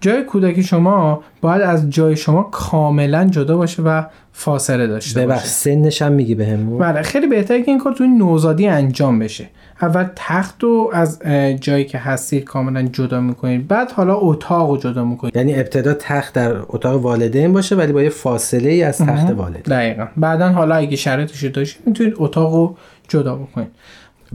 جای 0.00 0.24
کودک 0.24 0.62
شما 0.62 1.22
باید 1.40 1.62
از 1.62 1.90
جای 1.90 2.16
شما 2.16 2.42
کاملا 2.42 3.24
جدا 3.24 3.56
باشه 3.56 3.82
و 3.82 4.02
فاصله 4.32 4.86
داشته 4.86 5.26
باشه. 5.26 5.46
سنش 5.46 6.02
هم 6.02 6.12
میگی 6.12 6.34
بهمون؟ 6.34 6.78
بله 6.78 7.02
خیلی 7.02 7.26
بهتره 7.26 7.62
که 7.62 7.70
این 7.70 7.80
کار 7.80 7.92
توی 7.92 8.08
نوزادی 8.08 8.66
انجام 8.66 9.18
بشه. 9.18 9.48
اول 9.82 10.06
تخت 10.16 10.62
رو 10.62 10.90
از 10.92 11.22
جایی 11.60 11.84
که 11.84 11.98
هستید 11.98 12.44
کاملا 12.44 12.82
جدا 12.82 13.20
می‌کنید. 13.20 13.68
بعد 13.68 13.92
حالا 13.92 14.16
اتاق 14.16 14.70
رو 14.70 14.76
جدا 14.76 15.04
می‌کنید. 15.04 15.36
یعنی 15.36 15.54
ابتدا 15.54 15.94
تخت 15.94 16.34
در 16.34 16.56
اتاق 16.68 17.02
والدین 17.02 17.52
باشه 17.52 17.76
ولی 17.76 17.92
با 17.92 18.02
یه 18.02 18.10
فاصله 18.10 18.70
ای 18.70 18.82
از 18.82 18.98
تخت 18.98 19.30
والدین 19.30 19.62
دقیقا. 19.62 20.06
بعدا 20.16 20.48
حالا 20.48 20.74
اگه 20.74 20.96
شرایطش 20.96 21.44
داشتید 21.44 21.86
می‌تونید 21.86 22.14
اتاق 22.16 22.54
رو 22.54 22.76
جدا 23.08 23.34
بکنید. 23.34 23.68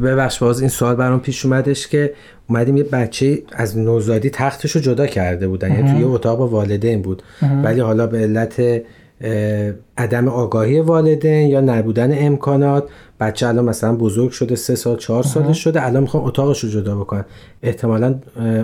ببخش 0.04 0.40
باز 0.40 0.60
این 0.60 0.70
سوال 0.70 0.96
برام 0.96 1.20
پیش 1.20 1.46
اومدش 1.46 1.88
که 1.88 2.14
اومدیم 2.50 2.78
یه 2.78 2.84
بچه 2.84 3.44
از 3.52 3.78
نوزادی 3.78 4.30
تختش 4.30 4.72
رو 4.72 4.82
جدا 4.82 5.08
کرده 5.08 5.48
بودن. 5.48 5.72
یعنی 5.72 5.92
توی 5.92 6.04
اتاق 6.04 6.40
با 6.40 6.48
والدین 6.48 7.02
بود. 7.02 7.24
ولی 7.64 7.80
حالا 7.80 8.08
به 8.08 8.18
علت 8.18 8.84
عدم 9.98 10.28
آگاهی 10.28 10.80
والدین 10.80 11.50
یا 11.50 11.62
نبودن 11.62 12.26
امکانات 12.26 12.84
بچه 13.22 13.48
الان 13.48 13.66
مثلا 13.66 13.96
بزرگ 13.96 14.32
شده 14.32 14.56
سه 14.56 14.76
سال 14.76 14.98
چهار 14.98 15.24
سالش 15.24 15.64
شده 15.64 15.86
الان 15.86 16.04
می‌خوام 16.04 16.24
اتاقش 16.24 16.64
رو 16.64 16.70
جدا 16.70 16.96
بکنن. 16.96 17.26
احتمالا 17.64 18.16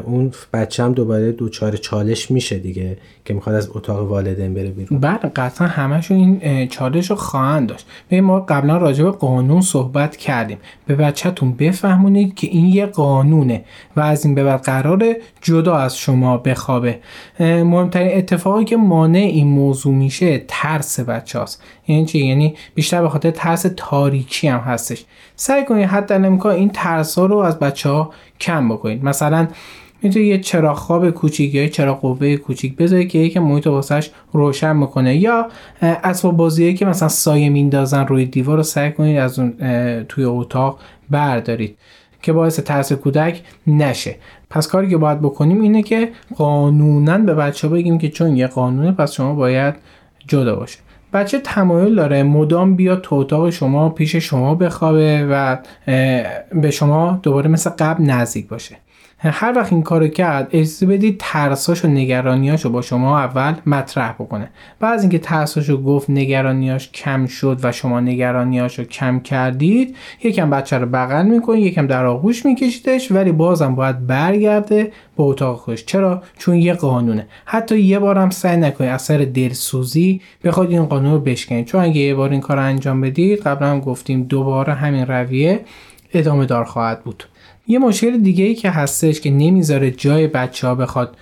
اون 0.06 0.32
بچه 0.54 0.84
هم 0.84 0.93
دوباره 0.93 1.32
دوچار 1.32 1.76
چالش 1.76 2.32
میشه 2.32 2.60
دیگه 2.60 2.98
که 3.26 3.34
می‌خواد 3.34 3.56
از 3.56 3.70
اتاق 3.74 4.12
والدین 4.12 4.54
بره 4.54 4.70
بیرون. 4.70 5.00
بعد 5.00 5.32
قطعا 5.36 5.67
همشون 5.67 6.17
این 6.17 6.67
چالش 6.67 7.10
رو 7.10 7.15
خواهند 7.15 7.70
داشت. 7.70 7.88
به 8.10 8.22
ما 8.22 8.39
قبلا 8.39 8.78
راجع 8.78 9.04
به 9.04 9.12
قانون 9.12 9.62
صحبت 9.62 10.15
کردیم. 10.15 10.58
به 10.88 10.96
بچهتون 10.96 11.52
بفهمونید 11.52 12.36
که 12.36 12.48
این 12.48 12.65
یه 12.65 12.86
قانونه 12.86 13.63
و 13.96 14.00
از 14.00 14.26
این 14.26 14.36
به 14.36 14.43
بعد 14.43 14.62
قرار 14.62 15.15
جدا 15.41 15.76
از 15.76 15.98
شما 15.98 16.38
بخوابه. 16.38 17.00
مهمترین 17.39 18.17
اتفاقی 18.17 18.65
که 18.65 18.78
مانع 18.78 19.20
این 19.20 19.48
موضوع 19.48 19.93
میشه 19.93 20.43
ترس 20.48 21.00
بچه 21.00 21.39
هاست 21.39 21.63
یعنی 21.88 22.06
چی؟ 22.06 22.26
یعنی 22.26 22.56
بیشتر 22.76 23.02
به 23.02 23.10
خاطر 23.10 23.32
ترس 23.32 23.65
تاریکی 23.78 24.47
هم 24.47 24.60
هستش. 24.60 25.06
سعی 25.36 25.65
کنید 25.65 25.86
حتی 25.86 26.13
امکان 26.13 26.56
این 26.56 26.69
ترس 26.69 27.19
ها 27.19 27.26
رو 27.26 27.38
از 27.38 27.60
بچه 27.60 27.89
ها 27.89 28.12
کم 28.39 28.69
بکنید. 28.69 29.04
مثلا 29.04 29.47
می‌تونید 30.02 30.28
یه 30.28 30.39
چراغ 30.39 30.78
خواب 30.78 31.10
کوچیک 31.10 31.56
یا 31.56 31.67
چراغ 31.67 32.00
قوه 32.00 32.36
کوچیک 32.36 32.76
بذارید 32.76 33.10
که 33.10 33.19
یکی 33.19 33.39
محیط 33.39 33.67
واسش 33.67 34.10
روشن 34.34 34.76
می‌کنه 34.76 35.15
یا 35.15 35.47
اسباب 35.82 36.38
بازیایی 36.38 36.73
که 36.73 36.86
مثلا 36.86 37.08
سایه 37.08 37.50
میندازن 37.50 38.08
روی 38.08 38.26
دیوار 38.26 38.58
رو 38.58 38.63
سعی 38.63 38.91
کنید 38.91 39.17
از 39.17 39.39
اون 39.39 39.54
توی 40.04 40.23
اتاق 40.23 40.80
بردارید 41.10 41.78
که 42.21 42.34
باعث 42.34 42.60
ترس 42.60 42.93
کودک 42.93 43.41
نشه. 43.67 44.15
پس 44.50 44.67
کاری 44.67 44.89
که 44.89 44.97
باید 44.97 45.21
بکنیم 45.21 45.62
اینه 45.62 45.84
که 45.84 46.12
قانونا 46.36 47.17
به 47.17 47.34
بچه 47.34 47.67
بگیم 47.67 47.97
که 47.97 48.10
چون 48.10 48.38
یه 48.38 48.47
قانونه 48.47 48.91
پس 48.91 49.12
شما 49.12 49.34
باید 49.34 49.76
جدا 50.28 50.56
باشه 50.56 50.80
بچه 51.13 51.39
تمایل 51.39 51.96
داره 51.96 52.24
مدام 52.24 52.76
بیاد 52.76 53.02
تو 53.02 53.15
اتاق 53.15 53.50
شما 53.50 53.89
پیش 53.89 54.15
شما 54.15 54.56
بخوابه 54.56 55.28
و 55.32 55.58
به 56.62 56.72
شما 56.72 57.20
دوباره 57.24 57.48
مثل 57.50 57.70
قبل 57.70 58.04
نزدیک 58.04 58.48
باشه. 58.48 58.78
هر 59.19 59.53
وقت 59.56 59.73
این 59.73 59.84
کارو 59.84 60.08
کرد 60.08 60.47
اجازه 60.51 60.86
بدید 60.86 61.15
ترساش 61.19 61.86
و 61.86 61.88
نگرانیاش 61.88 62.65
رو 62.65 62.71
با 62.71 62.82
شما 62.82 63.19
اول 63.19 63.53
مطرح 63.65 64.12
بکنه. 64.12 64.49
بعد 64.80 64.93
از 64.93 65.01
اینکه 65.01 65.19
ترساش 65.19 65.69
رو 65.69 65.77
گفت 65.77 66.10
نگرانیاش 66.10 66.91
کم 66.91 67.25
شد 67.25 67.60
و 67.63 67.71
شما 67.71 67.99
نگرانیاش 67.99 68.80
رو 68.80 68.86
کم 68.86 69.19
کردید 69.19 69.95
یکم 70.23 70.49
بچه 70.49 70.77
رو 70.77 70.86
بغل 70.86 71.25
می‌کنید 71.25 71.65
یکم 71.65 71.88
در 71.88 72.06
آغوش 72.06 72.45
میکشیدش 72.45 73.12
ولی 73.12 73.32
بازم 73.32 73.75
باید 73.75 74.08
برگرده 74.08 74.84
به 74.84 75.23
اتاق 75.23 75.58
خودش. 75.58 75.86
چرا؟ 75.86 76.23
چون 76.38 76.56
یه 76.56 76.73
قانونه. 76.73 77.27
حتی 77.45 77.80
یه 77.80 77.99
بارم 77.99 78.30
سعی 78.30 78.58
نکنید 78.58 78.89
اثر 78.89 79.17
دلسوزی 79.17 80.21
بخواد 80.43 80.71
این 80.71 80.86
قانون 80.86 81.13
رو 81.13 81.19
بشکنید. 81.19 81.65
چون 81.65 81.82
اگه 81.82 82.01
یه 82.01 82.15
بار 82.15 82.30
این 82.30 82.41
کار 82.41 82.58
انجام 82.58 83.01
بدید 83.01 83.39
قبلا 83.39 83.67
هم 83.67 83.80
گفتیم 83.80 84.23
دوباره 84.23 84.73
همین 84.73 85.06
رویه 85.06 85.60
ادامه 86.13 86.45
دار 86.45 86.65
خواهد 86.65 87.03
بود. 87.03 87.23
یه 87.67 87.80
مشکل 87.80 88.17
دیگه 88.17 88.45
ای 88.45 88.56
که 88.56 88.69
هستش 88.69 89.21
که 89.21 89.32
نمی‌ذاره 89.32 89.91
جای 89.91 90.27
بچه 90.27 90.67
ها 90.67 90.75
بخواد 90.75 91.17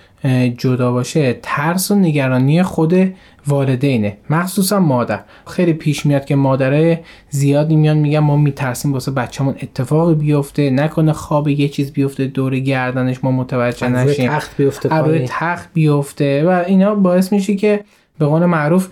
جدا 0.58 0.92
باشه 0.92 1.38
ترس 1.42 1.90
و 1.90 1.94
نگرانی 1.94 2.62
خود 2.62 3.14
والدینه 3.46 4.16
مخصوصا 4.30 4.80
مادر. 4.80 5.20
خیلی 5.46 5.72
پیش 5.72 6.06
میاد 6.06 6.24
که 6.24 6.36
مادره 6.36 7.04
زیادی 7.30 7.76
میان 7.76 7.96
میگن 7.96 8.18
ما 8.18 8.36
میترسیم 8.36 8.92
واسه 8.92 9.10
بچه‌مون 9.10 9.54
اتفاقی 9.62 10.14
بیفته 10.14 10.70
نکنه 10.70 11.12
خواب 11.12 11.48
یه 11.48 11.68
چیز 11.68 11.92
بیفته 11.92 12.26
دور 12.26 12.58
گردنش 12.58 13.24
ما 13.24 13.30
متوجه 13.30 13.88
نشیم. 13.88 14.30
تخت 14.30 14.56
بیفته 14.56 15.24
تخت 15.28 15.68
بیفته 15.74 16.44
و 16.44 16.64
اینا 16.66 16.94
باعث 16.94 17.32
میشه 17.32 17.56
که 17.56 17.84
به 18.18 18.26
قول 18.26 18.44
معروف 18.44 18.88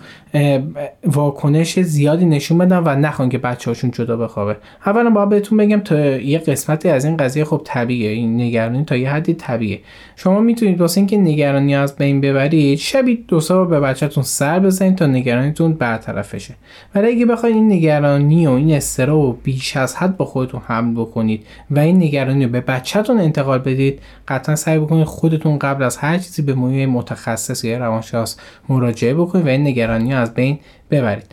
واکنش 1.05 1.79
زیادی 1.79 2.25
نشون 2.25 2.57
بدن 2.57 2.77
و 2.77 2.95
نخوان 2.95 3.29
که 3.29 3.37
بچه 3.37 3.71
هاشون 3.71 3.91
جدا 3.91 4.17
بخوابه. 4.17 4.57
اولا 4.85 5.09
باید 5.09 5.29
بهتون 5.29 5.57
بگم 5.57 5.79
تا 5.79 6.05
یه 6.05 6.39
قسمتی 6.39 6.89
از 6.89 7.05
این 7.05 7.17
قضیه 7.17 7.45
خب 7.45 7.61
طبیعیه. 7.65 8.09
این 8.09 8.41
نگرانی 8.41 8.83
تا 8.83 8.95
یه 8.95 9.11
حدی 9.11 9.33
طبیعیه. 9.33 9.79
شما 10.15 10.39
می‌تونید 10.39 10.81
واسه 10.81 10.97
اینکه 10.97 11.17
نگرانی 11.17 11.75
از 11.75 11.95
بین 11.95 12.21
ببرید 12.21 12.77
شبی 12.77 13.25
دو 13.27 13.39
سه 13.39 13.63
به 13.63 13.79
بچهتون 13.79 14.23
سر 14.23 14.59
بزنید 14.59 14.95
تا 14.95 15.05
نگرانیتون 15.05 15.73
برطرف 15.73 16.35
بشه. 16.35 16.55
ولی 16.95 17.07
اگه 17.07 17.25
بخواید 17.25 17.55
این 17.55 17.71
نگرانی 17.71 18.47
و 18.47 18.51
این 18.51 18.73
استرا 18.73 19.37
بیش 19.43 19.77
از 19.77 19.95
حد 19.95 20.17
با 20.17 20.25
خودتون 20.25 20.61
حمل 20.65 20.93
بکنید 20.93 21.45
و 21.71 21.79
این 21.79 21.97
نگرانی 21.97 22.45
رو 22.45 22.51
به 22.51 22.61
بچهتون 22.61 23.19
انتقال 23.19 23.59
بدید 23.59 23.99
قطعا 24.27 24.55
سعی 24.55 24.79
بکنید 24.79 25.03
خودتون 25.03 25.59
قبل 25.59 25.83
از 25.83 25.97
هر 25.97 26.17
چیزی 26.17 26.41
به 26.41 26.55
متخصص 26.85 27.63
یا 27.63 27.77
روانشناس 27.77 28.37
مراجعه 28.69 29.13
بکنید 29.13 29.45
و 29.45 29.49
این 29.49 29.67
نگرانی 29.67 30.13
از 30.25 30.33
بین 30.33 30.59
ببرید. 30.91 31.25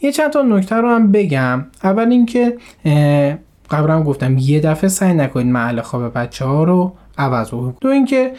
یه 0.00 0.12
چند 0.12 0.30
تا 0.30 0.42
نکته 0.42 0.76
رو 0.76 0.88
هم 0.88 1.12
بگم. 1.12 1.66
اول 1.84 2.10
اینکه 2.10 2.56
قبلا 3.70 4.02
گفتم 4.02 4.38
یه 4.38 4.60
دفعه 4.60 4.88
سعی 4.88 5.14
نکنید 5.14 5.46
محل 5.46 5.80
خواب 5.80 6.18
بچه 6.18 6.44
ها 6.44 6.64
رو 6.64 6.92
عوض 7.18 7.48
بکنید. 7.48 7.76
دو 7.80 7.88
اینکه 7.88 8.32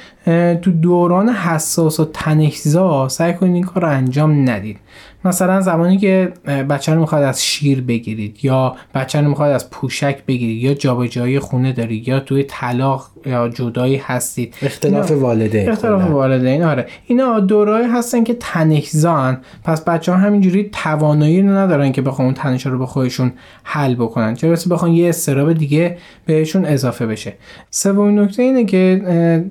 تو 0.61 0.71
دوران 0.71 1.29
حساس 1.29 1.99
و 1.99 2.05
تنشزا 2.05 3.07
سعی 3.09 3.33
کنید 3.33 3.55
این 3.55 3.63
کار 3.63 3.83
رو 3.83 3.89
انجام 3.89 4.49
ندید. 4.49 4.79
مثلا 5.25 5.61
زمانی 5.61 5.97
که 5.97 6.33
بچه 6.69 6.93
رو 6.93 6.99
می‌خواد 6.99 7.23
از 7.23 7.45
شیر 7.45 7.81
بگیرید 7.81 8.45
یا 8.45 8.75
بچه 8.95 9.21
رو 9.21 9.29
می‌خواد 9.29 9.51
از 9.51 9.69
پوشک 9.69 10.25
بگیرید 10.25 10.63
یا 10.63 10.73
جابجایی 10.73 11.39
خونه 11.39 11.73
دارید 11.73 12.07
یا 12.07 12.19
توی 12.19 12.43
طلاق 12.43 13.07
یا 13.25 13.49
جدایی 13.49 13.97
هستید. 13.97 14.55
اختلاف 14.61 15.11
والدین 15.11 15.69
اختلاف 15.69 16.09
والدین 16.09 16.63
آره. 16.63 16.85
اینا 17.07 17.39
دورایی 17.39 17.87
هستن 17.87 18.23
که 18.23 18.33
تنشزان 18.33 19.37
پس 19.63 19.83
بچه 19.83 20.11
ها 20.11 20.17
همینجوری 20.17 20.69
توانایی 20.73 21.41
رو 21.41 21.49
ندارن 21.49 21.91
که 21.91 22.01
بخوان 22.01 22.25
اون 22.25 22.33
تنش 22.33 22.65
رو 22.65 22.79
به 22.79 22.85
خودشون 22.85 23.33
حل 23.63 23.95
بکنن. 23.95 24.33
چرا 24.33 24.55
بخوان 24.69 24.91
یه 24.91 25.09
استراب 25.09 25.53
دیگه 25.53 25.97
بهشون 26.25 26.65
اضافه 26.65 27.05
بشه. 27.05 27.33
سومین 27.69 28.19
نکته 28.19 28.43
اینه 28.43 28.65
که 28.65 29.01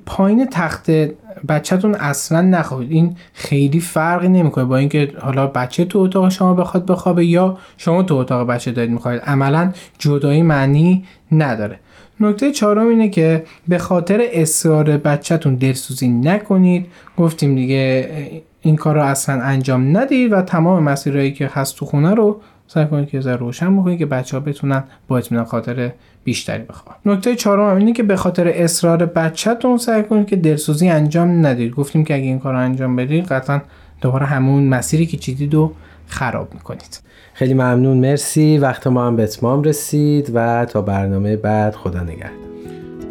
پایین 0.07 0.47
تخت 0.47 0.91
بچهتون 1.49 1.95
اصلا 1.95 2.41
نخوابید. 2.41 2.93
این 2.93 3.17
خیلی 3.33 3.81
فرقی 3.81 4.29
نمی‌کنه 4.29 4.65
با 4.65 4.77
اینکه 4.77 5.13
حالا 5.21 5.47
بچه 5.47 5.85
تو 5.85 5.99
اتاق 5.99 6.29
شما 6.29 6.55
بخواد 6.55 6.87
بخوابه 6.87 7.25
یا 7.27 7.59
شما 7.77 8.03
تو 8.03 8.15
اتاق 8.15 8.47
بچه 8.47 8.73
دارید 8.73 8.91
می‌خواید 8.91 9.21
عملا 9.21 9.73
جدایی 9.99 10.43
معنی 10.43 11.05
نداره. 11.33 11.79
نکته 12.21 12.51
چهارم 12.51 12.89
اینه 12.89 13.09
که 13.09 13.45
به 13.69 13.79
خاطر 13.79 14.23
اصرار 14.33 14.97
بچهتون 14.97 15.55
دلسوزی 15.55 16.09
نکنید. 16.09 16.87
گفتیم 17.17 17.55
دیگه 17.55 18.11
این 18.63 18.77
کار 18.77 18.95
رو 18.95 19.03
اصلا 19.03 19.43
انجام 19.43 19.97
ندید 19.97 20.33
و 20.33 20.43
تمام 20.43 20.83
مسیرهایی 20.83 21.33
که 21.33 21.51
هست 21.53 21.77
تو 21.77 21.87
خونه 21.87 22.15
رو 22.15 22.41
سعی 22.73 22.87
کنید 22.87 23.09
که 23.09 23.21
روشن 23.21 23.77
بکنید 23.77 23.99
که 23.99 24.07
بچه 24.07 24.37
ها 24.37 24.41
بتونن 24.41 24.85
با 25.09 25.19
اطمینان 25.19 25.47
خاطر 25.47 25.93
بیشتری 26.25 26.63
بخوام 26.63 26.97
نکته 27.07 27.37
چهارم 27.37 27.77
اینه 27.77 27.93
که 27.93 28.03
به 28.03 28.17
خاطر 28.17 28.49
اصرار 28.49 29.07
بچهتون 29.07 29.77
سعی 29.77 30.03
کنید 30.03 30.27
که 30.27 30.37
دلسوزی 30.37 30.89
انجام 30.89 31.47
ندید. 31.47 31.75
گفتیم 31.75 32.05
که 32.05 32.15
اگه 32.15 32.25
این 32.25 32.39
کار 32.39 32.53
رو 32.53 32.59
انجام 32.59 32.97
بدید 32.97 33.25
قطعا 33.25 33.61
دوباره 34.01 34.27
همون 34.27 34.69
مسیری 34.69 35.07
که 35.07 35.17
چیدید 35.17 35.55
رو 35.55 35.73
خراب 36.07 36.55
می‌کنید. 36.55 37.01
خیلی 37.35 37.55
ممنون 37.55 37.97
مرسی. 37.97 38.59
وقت 38.59 38.87
ما 38.87 39.07
هم 39.07 39.17
به 39.17 39.23
اتمام 39.23 39.63
رسید 39.63 40.31
و 40.35 40.65
تا 40.65 40.83
برنامه 40.83 41.37
بعد 41.37 41.75
خدا 41.75 42.01
نگهدار. 42.01 42.31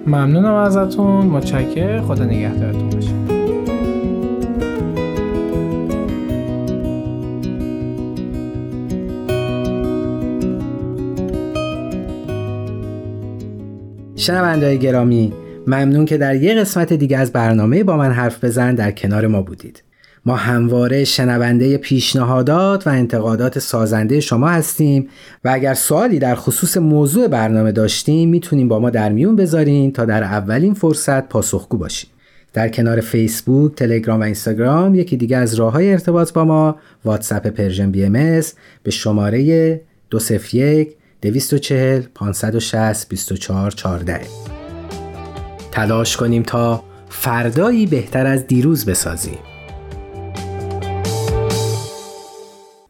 ممنونم 0.08 0.54
ازتون. 0.54 1.26
متشکر 1.26 2.02
خدا 2.02 2.24
نگهدارتون 2.24 2.90
باشه. 2.90 3.39
شنونده 14.30 14.76
گرامی 14.76 15.34
ممنون 15.68 16.06
که 16.06 16.18
در 16.18 16.36
یه 16.36 16.54
قسمت 16.54 16.94
دیگه 16.94 17.18
از 17.18 17.32
برنامه 17.32 17.84
با 17.84 17.98
من 17.98 18.12
حرف 18.12 18.44
بزن 18.44 18.76
در 18.76 18.92
کنار 18.92 19.28
ما 19.28 19.42
بودید. 19.42 19.84
ما 20.26 20.36
همواره 20.36 21.04
شنونده 21.04 21.78
پیشنهادات 21.78 22.88
و 22.88 22.90
انتقادات 22.90 23.60
سازنده 23.60 24.20
شما 24.20 24.48
هستیم 24.48 25.08
و 25.46 25.50
اگر 25.54 25.74
سوالی 25.74 26.20
در 26.20 26.36
خصوص 26.36 26.78
موضوع 26.78 27.28
برنامه 27.28 27.72
داشتین 27.72 28.30
می‌تونین 28.30 28.68
با 28.68 28.80
ما 28.80 28.90
در 28.90 29.12
میون 29.12 29.36
بذارین 29.36 29.92
تا 29.92 30.06
در 30.06 30.24
اولین 30.24 30.74
فرصت 30.74 31.30
پاسخگو 31.30 31.78
باشیم. 31.78 32.10
در 32.54 32.70
کنار 32.70 33.02
فیسبوک، 33.02 33.76
تلگرام 33.76 34.20
و 34.20 34.24
اینستاگرام 34.24 34.96
یکی 34.96 35.18
دیگه 35.18 35.38
از 35.38 35.54
راه 35.54 35.74
های 35.74 35.92
ارتباط 35.92 36.34
با 36.34 36.46
ما 36.46 36.76
واتساپ 37.06 37.48
Persian 37.48 37.92
BMS 37.92 38.42
به 38.84 38.92
شماره 38.92 39.82
201 40.10 40.99
240 41.22 42.02
560 42.16 43.10
24 43.10 43.72
14 43.72 44.22
تلاش 45.72 46.18
کنیم 46.18 46.44
تا 46.44 46.84
فردایی 47.10 47.86
بهتر 47.86 48.26
از 48.26 48.48
دیروز 48.48 48.86
بسازیم. 48.86 49.40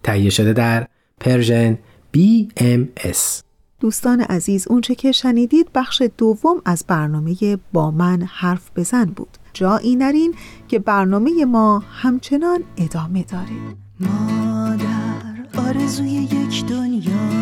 تهیه 0.04 0.30
شده 0.30 0.54
در 0.54 0.88
پرژن 1.20 1.78
BMS 2.18 3.42
دوستان 3.80 4.22
عزیز 4.22 4.68
اونچه 4.68 4.96
که 4.96 5.12
شنیدید 5.12 5.70
بخش 5.76 6.04
دوم 6.18 6.62
از 6.66 6.86
برنامه 6.88 7.58
با 7.74 7.92
من 7.92 8.22
حرف 8.22 8.72
بزن 8.76 9.06
بود. 9.06 9.38
جایی 9.54 9.96
نرین 9.96 10.34
که 10.68 10.80
برنامه 10.80 11.46
ما 11.46 11.80
همچنان 11.80 12.64
ادامه 12.78 13.24
داره. 13.24 13.76
مادر 14.00 15.68
آرزوی 15.68 16.10
یک 16.10 16.66
دنیایی 16.66 17.39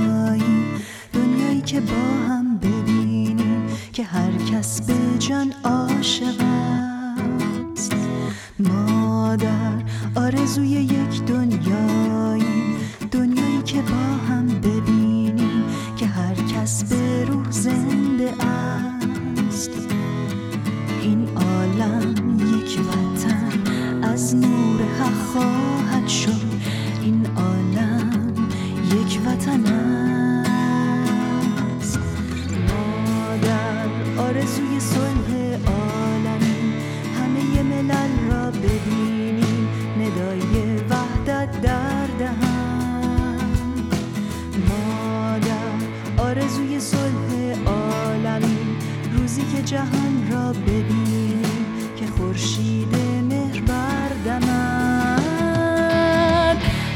که 1.67 1.81
با 1.81 2.27
هم 2.29 2.57
ببینیم 2.57 3.67
که 3.93 4.03
هر 4.03 4.31
کس 4.51 4.81
به 4.81 4.93
جان 5.19 5.53
عاشق 5.63 6.41
است. 7.73 7.95
مادر 8.59 9.73
آرزوی 10.15 10.67
یک 10.67 11.23
دنیایی 11.25 12.75
دنیایی 13.11 13.61
که 13.65 13.81
با 13.81 14.25
هم 14.29 14.47
ببینیم 14.47 15.63
که 15.97 16.05
هر 16.05 16.35
کس 16.35 16.83
به 16.83 17.25
روح 17.25 17.51
زنده 17.51 18.33
است. 18.43 19.71
این 21.01 21.27
عالم 21.35 22.39
یک 22.39 22.79
وطن 22.79 23.61
از 24.03 24.35
نور 24.35 24.81
حق 24.99 25.37
جهان 49.65 50.31
را 50.31 50.53
ببینی 50.53 51.41
که 51.99 52.05
خورشید 52.07 52.95
مهر 53.29 53.61
بردمد 53.61 54.87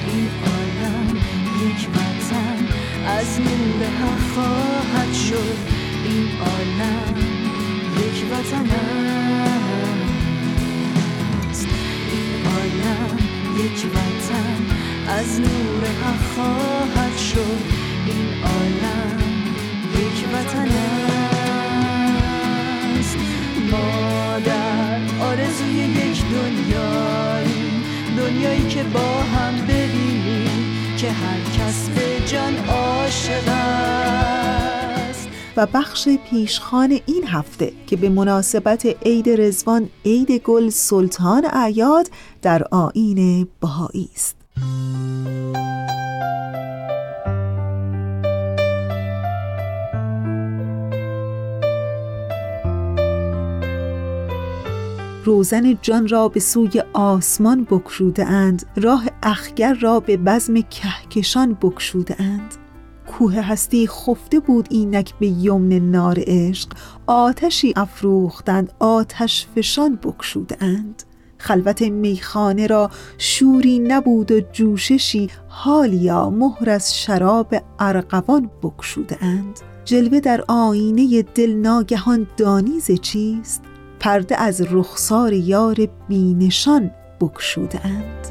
این 0.07 0.29
عالم 0.45 1.17
یک 1.65 1.89
وطن 1.89 2.59
از 3.07 3.37
این 3.37 3.79
به 3.79 3.89
خواهد 4.33 5.13
شد. 5.13 5.57
این 6.05 6.27
عالم 6.39 7.15
یک 7.97 8.17
وطن 8.31 8.69
است. 11.49 11.67
این 12.11 12.45
عالم 12.45 13.17
یک 13.57 13.79
وطن 13.85 14.59
از 15.07 15.39
نور 15.39 15.83
حق 16.03 16.23
خواهد 16.35 17.17
شد. 17.17 17.61
این 18.05 18.27
عالم 18.43 19.19
یک 19.95 20.17
وطن 20.33 20.67
است. 20.67 21.10
ما 23.71 24.39
در 24.45 24.99
آرزوی 25.21 25.73
یک 25.73 26.23
دنیایی. 26.25 27.83
دنیایی 28.17 28.67
که 28.67 28.83
با 28.83 29.21
هم 29.21 29.65
ببینیم 29.65 30.95
که 30.97 31.11
هر 31.11 31.39
کس 31.57 31.89
به 31.89 32.25
جان 32.25 32.57
عاشق 32.57 33.47
است. 33.47 35.29
و 35.57 35.67
بخش 35.73 36.09
پیشخان 36.29 36.99
این 37.05 37.27
هفته 37.27 37.73
که 37.87 37.95
به 37.95 38.09
مناسبت 38.09 38.85
عید 39.05 39.29
رزوان 39.29 39.89
عید 40.05 40.31
گل 40.31 40.69
سلطان 40.69 41.45
اعیاد 41.45 42.07
در 42.41 42.63
آیین 42.71 43.47
بهایی 43.61 44.09
است. 44.15 44.35
روزن 55.25 55.77
جان 55.81 56.07
را 56.07 56.27
به 56.27 56.39
سوی 56.39 56.83
آسمان 56.93 57.63
بکشوده 57.63 58.25
اند 58.25 58.65
راه 58.75 59.05
اخگر 59.23 59.73
را 59.73 59.99
به 59.99 60.17
بزم 60.17 60.61
کهکشان 60.61 61.53
بکشوده 61.53 62.15
اند 62.21 62.55
کوه 63.07 63.41
هستی 63.41 63.87
خفته 63.87 64.39
بود 64.39 64.67
اینک 64.69 65.13
به 65.19 65.27
یمن 65.27 65.91
نار 65.91 66.17
عشق 66.19 66.69
آتشی 67.07 67.73
افروختند 67.75 68.73
آتش 68.79 69.47
فشان 69.55 69.95
بکشوده 69.95 70.57
اند 70.59 71.03
خلوت 71.37 71.81
میخانه 71.81 72.67
را 72.67 72.89
شوری 73.17 73.79
نبود 73.79 74.31
و 74.31 74.39
جوششی 74.39 75.29
حالیا 75.47 76.29
مهر 76.29 76.69
از 76.69 76.97
شراب 76.97 77.55
ارغوان 77.79 78.49
بکشوده 78.63 79.17
جلوه 79.85 80.19
در 80.19 80.43
آینه 80.47 81.21
دل 81.21 81.53
ناگهان 81.53 82.27
دانیز 82.37 82.91
چیست؟ 82.91 83.70
پرده 84.01 84.41
از 84.41 84.61
رخسار 84.71 85.33
یار 85.33 85.75
بینشان 86.09 86.91
بکشوده 87.19 87.85
اند 87.85 88.27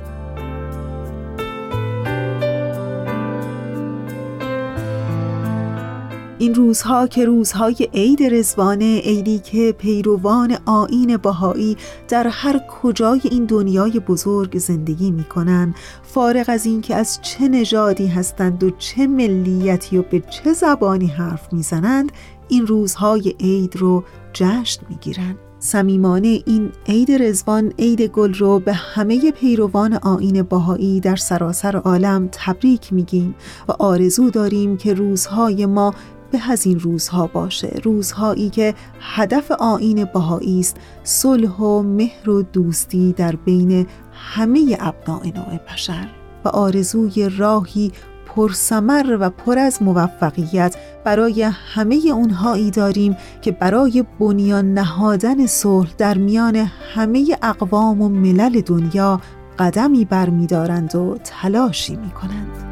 این 6.39 6.55
روزها 6.55 7.07
که 7.07 7.25
روزهای 7.25 7.89
عید 7.95 8.23
رزوانه 8.23 9.01
عیدی 9.01 9.39
که 9.39 9.75
پیروان 9.79 10.57
آین 10.67 11.17
بهایی 11.17 11.77
در 12.09 12.27
هر 12.27 12.61
کجای 12.69 13.21
این 13.31 13.45
دنیای 13.45 14.01
بزرگ 14.01 14.59
زندگی 14.59 15.11
می 15.11 15.25
کنند 15.25 15.75
فارغ 16.03 16.45
از 16.49 16.67
اینکه 16.67 16.95
از 16.95 17.19
چه 17.23 17.49
نژادی 17.49 18.07
هستند 18.07 18.65
و 18.65 18.71
چه 18.71 19.07
ملیتی 19.07 19.99
و 19.99 20.03
به 20.03 20.21
چه 20.21 20.53
زبانی 20.53 21.07
حرف 21.07 21.53
می‌زنند 21.53 22.13
این 22.49 22.67
روزهای 22.67 23.35
عید 23.41 23.77
رو 23.77 24.05
جشن 24.33 24.83
می 24.89 24.97
گیرند 24.97 25.50
صمیمانه 25.63 26.43
این 26.47 26.73
عید 26.87 27.23
رزوان 27.23 27.73
عید 27.79 28.03
گل 28.03 28.35
رو 28.35 28.59
به 28.59 28.73
همه 28.73 29.31
پیروان 29.31 29.95
آین 29.95 30.43
باهایی 30.43 31.01
در 31.01 31.17
سراسر 31.17 31.77
عالم 31.77 32.29
تبریک 32.33 32.93
میگیم 32.93 33.35
و 33.69 33.73
آرزو 33.73 34.31
داریم 34.31 34.77
که 34.77 34.95
روزهای 34.95 35.67
ما 35.67 35.95
به 36.33 36.51
از 36.51 36.67
این 36.67 36.81
روزها 36.81 37.27
باشه. 37.27 37.81
روزهایی 37.85 38.51
که 38.51 38.75
هدف 39.01 39.51
آین 39.51 40.05
بهایی 40.05 40.61
است 40.61 40.77
صلح 41.03 41.57
و 41.57 41.83
مهر 41.83 42.31
و 42.31 42.43
دوستی 42.43 43.13
در 43.13 43.37
بین 43.37 43.87
همه 44.13 44.77
ابناع 44.81 45.27
نوع 45.27 45.59
بشر. 45.73 46.09
و 46.45 46.49
آرزوی 46.49 47.29
راهی 47.29 47.93
پرسمر 48.37 49.17
و 49.21 49.31
پر 49.31 49.59
از 49.59 49.83
موفقیت 49.83 50.77
برای 51.05 51.43
همه 51.43 52.01
اونهایی 52.15 52.71
داریم 52.71 53.17
که 53.43 53.53
برای 53.53 54.05
بنیان 54.21 54.75
نهادن 54.75 55.47
صلح 55.47 55.91
در 55.99 56.19
میان 56.19 56.57
همه 56.95 57.37
اقوام 57.43 58.03
و 58.03 58.09
ملل 58.09 58.61
دنیا 58.61 59.21
قدمی 59.59 60.05
برمیدارند 60.05 60.95
و 60.95 61.19
تلاشی 61.25 61.97
می 61.97 62.11
کنند. 62.11 62.71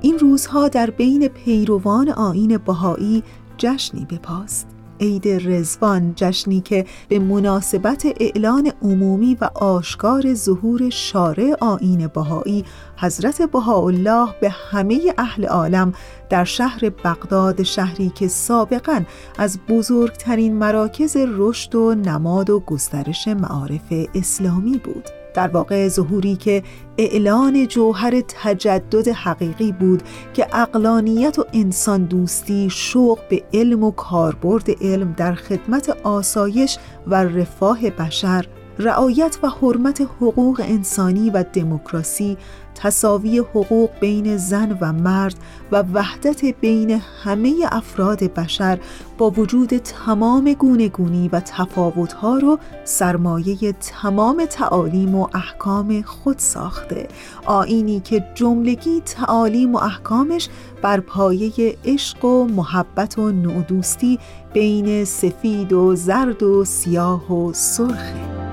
این 0.00 0.18
روزها 0.18 0.68
در 0.68 0.90
بین 0.90 1.28
پیروان 1.28 2.08
آین 2.08 2.58
بهایی 2.58 3.22
جشنی 3.58 4.04
بپاست 4.04 4.75
عید 5.00 5.28
رزوان 5.28 6.12
جشنی 6.16 6.60
که 6.60 6.86
به 7.08 7.18
مناسبت 7.18 8.06
اعلان 8.20 8.72
عمومی 8.82 9.36
و 9.40 9.50
آشکار 9.54 10.34
ظهور 10.34 10.90
شارع 10.90 11.54
آین 11.60 12.06
بهایی 12.06 12.64
حضرت 12.96 13.42
بهاءالله 13.42 14.28
به 14.40 14.50
همه 14.50 15.14
اهل 15.18 15.46
عالم 15.46 15.92
در 16.30 16.44
شهر 16.44 16.90
بغداد 17.04 17.62
شهری 17.62 18.12
که 18.14 18.28
سابقا 18.28 19.00
از 19.38 19.58
بزرگترین 19.68 20.54
مراکز 20.54 21.16
رشد 21.16 21.74
و 21.74 21.94
نماد 21.94 22.50
و 22.50 22.60
گسترش 22.60 23.28
معارف 23.28 23.92
اسلامی 24.14 24.78
بود. 24.78 25.25
در 25.36 25.48
واقع 25.48 25.88
ظهوری 25.88 26.36
که 26.36 26.62
اعلان 26.98 27.66
جوهر 27.66 28.20
تجدد 28.20 29.08
حقیقی 29.08 29.72
بود 29.72 30.02
که 30.34 30.46
اقلانیت 30.52 31.38
و 31.38 31.44
انسان 31.52 32.04
دوستی 32.04 32.68
شوق 32.70 33.18
به 33.30 33.42
علم 33.54 33.84
و 33.84 33.90
کاربرد 33.90 34.70
علم 34.80 35.14
در 35.16 35.34
خدمت 35.34 35.96
آسایش 36.02 36.78
و 37.06 37.24
رفاه 37.24 37.90
بشر 37.90 38.46
رعایت 38.78 39.38
و 39.42 39.48
حرمت 39.48 40.00
حقوق 40.00 40.60
انسانی 40.64 41.30
و 41.30 41.44
دموکراسی 41.52 42.36
تساوی 42.76 43.38
حقوق 43.38 43.90
بین 44.00 44.36
زن 44.36 44.78
و 44.80 44.92
مرد 44.92 45.34
و 45.72 45.84
وحدت 45.94 46.44
بین 46.44 47.02
همه 47.24 47.54
افراد 47.72 48.24
بشر 48.24 48.78
با 49.18 49.30
وجود 49.30 49.68
تمام 49.78 50.52
گونگونی 50.52 51.28
و 51.28 51.40
تفاوتها 51.40 52.38
رو 52.38 52.58
سرمایه 52.84 53.72
تمام 53.72 54.44
تعالیم 54.44 55.14
و 55.14 55.28
احکام 55.34 56.02
خود 56.02 56.38
ساخته. 56.38 57.08
آینی 57.46 58.00
که 58.00 58.24
جملگی 58.34 59.00
تعالیم 59.00 59.74
و 59.74 59.78
احکامش 59.78 60.48
بر 60.82 61.00
پایه 61.00 61.76
عشق 61.84 62.24
و 62.24 62.44
محبت 62.44 63.18
و 63.18 63.32
نودوستی 63.32 64.18
بین 64.52 65.04
سفید 65.04 65.72
و 65.72 65.96
زرد 65.96 66.42
و 66.42 66.64
سیاه 66.64 67.32
و 67.32 67.52
سرخه 67.52 68.45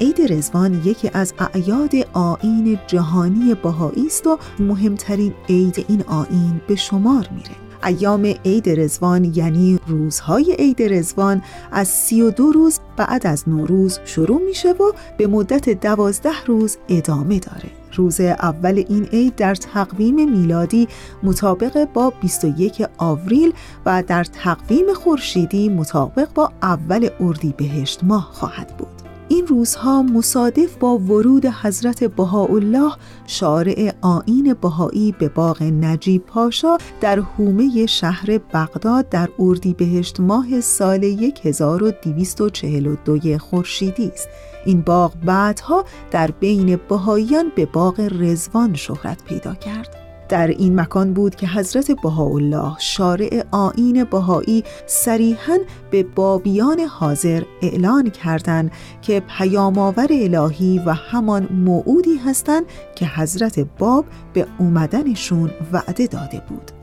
عید 0.00 0.32
رزوان 0.32 0.82
یکی 0.84 1.10
از 1.14 1.34
اعیاد 1.38 1.94
آین 2.12 2.78
جهانی 2.86 3.54
بهایی 3.54 4.06
است 4.06 4.26
و 4.26 4.38
مهمترین 4.58 5.34
عید 5.48 5.84
این 5.88 6.02
آین 6.02 6.60
به 6.68 6.76
شمار 6.76 7.28
میره. 7.34 7.66
ایام 7.84 8.34
عید 8.44 8.68
رزوان 8.68 9.24
یعنی 9.24 9.78
روزهای 9.86 10.56
عید 10.58 10.82
رزوان 10.82 11.42
از 11.72 11.88
سی 11.88 12.22
و 12.22 12.30
دو 12.30 12.52
روز 12.52 12.80
بعد 12.96 13.26
از 13.26 13.48
نوروز 13.48 13.98
شروع 14.04 14.42
میشه 14.42 14.72
و 14.72 14.92
به 15.18 15.26
مدت 15.26 15.68
دوازده 15.68 16.44
روز 16.46 16.76
ادامه 16.88 17.38
داره. 17.38 17.70
روز 17.92 18.20
اول 18.20 18.84
این 18.88 19.04
عید 19.04 19.34
در 19.34 19.54
تقویم 19.54 20.30
میلادی 20.30 20.88
مطابق 21.22 21.88
با 21.94 22.12
21 22.20 22.86
آوریل 22.98 23.52
و 23.86 24.02
در 24.06 24.24
تقویم 24.24 24.94
خورشیدی 24.94 25.68
مطابق 25.68 26.28
با 26.34 26.52
اول 26.62 27.08
اردیبهشت 27.20 28.04
ماه 28.04 28.28
خواهد 28.32 28.76
بود. 28.76 28.95
این 29.28 29.46
روزها 29.46 30.02
مصادف 30.02 30.76
با 30.76 30.98
ورود 30.98 31.46
حضرت 31.46 32.04
بهاءالله 32.04 32.92
شارع 33.26 33.92
آین 34.00 34.54
بهایی 34.60 35.14
به 35.18 35.28
باغ 35.28 35.62
نجیب 35.62 36.26
پاشا 36.26 36.78
در 37.00 37.20
حومه 37.20 37.86
شهر 37.86 38.38
بغداد 38.38 39.08
در 39.08 39.28
اردیبهشت 39.38 40.20
ماه 40.20 40.60
سال 40.60 41.04
1242 41.44 43.38
خورشیدی 43.38 44.08
است. 44.14 44.28
این 44.66 44.80
باغ 44.80 45.12
بعدها 45.24 45.84
در 46.10 46.30
بین 46.30 46.80
بهاییان 46.88 47.52
به 47.56 47.66
باغ 47.66 48.08
رزوان 48.20 48.74
شهرت 48.74 49.24
پیدا 49.24 49.54
کرد. 49.54 50.05
در 50.28 50.46
این 50.46 50.80
مکان 50.80 51.12
بود 51.12 51.34
که 51.34 51.46
حضرت 51.46 51.90
بهاءالله 52.02 52.78
شارع 52.78 53.44
آین 53.50 54.04
بهایی 54.04 54.64
صریحا 54.86 55.58
به 55.90 56.02
بابیان 56.02 56.80
حاضر 56.80 57.42
اعلان 57.62 58.10
کردند 58.10 58.70
که 59.02 59.22
پیامآور 59.38 60.08
الهی 60.10 60.78
و 60.86 60.92
همان 60.92 61.48
موعودی 61.52 62.16
هستند 62.16 62.64
که 62.94 63.06
حضرت 63.06 63.66
باب 63.78 64.04
به 64.32 64.46
اومدنشون 64.58 65.50
وعده 65.72 66.06
داده 66.06 66.42
بود. 66.48 66.75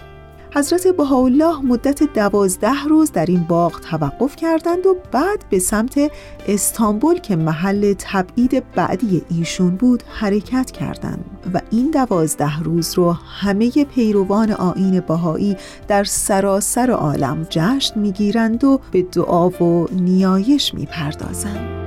حضرت 0.56 0.88
بهاءالله 0.88 1.62
مدت 1.62 2.04
دوازده 2.04 2.84
روز 2.84 3.12
در 3.12 3.26
این 3.26 3.43
باغ 3.43 3.80
توقف 3.80 4.36
کردند 4.36 4.86
و 4.86 4.95
بعد 5.12 5.45
به 5.49 5.60
سمت 5.60 6.12
استانبول 6.47 7.20
که 7.20 7.36
محل 7.36 7.93
تبعید 7.99 8.64
بعدی 8.76 9.22
ایشون 9.30 9.76
بود 9.76 10.04
حرکت 10.08 10.72
کردند 10.72 11.26
و 11.54 11.62
این 11.72 11.91
دوازده 11.91 12.60
روز 12.60 12.93
رو 12.93 13.12
همه 13.12 13.86
پیروان 13.86 14.51
آین 14.51 14.99
بهایی 14.99 15.58
در 15.88 16.04
سراسر 16.04 16.91
عالم 16.91 17.47
جشن 17.49 17.99
می‌گیرند 17.99 18.64
و 18.64 18.80
به 18.91 19.01
دعا 19.01 19.49
و 19.49 19.88
نیایش 19.91 20.74
می‌پردازند. 20.74 21.82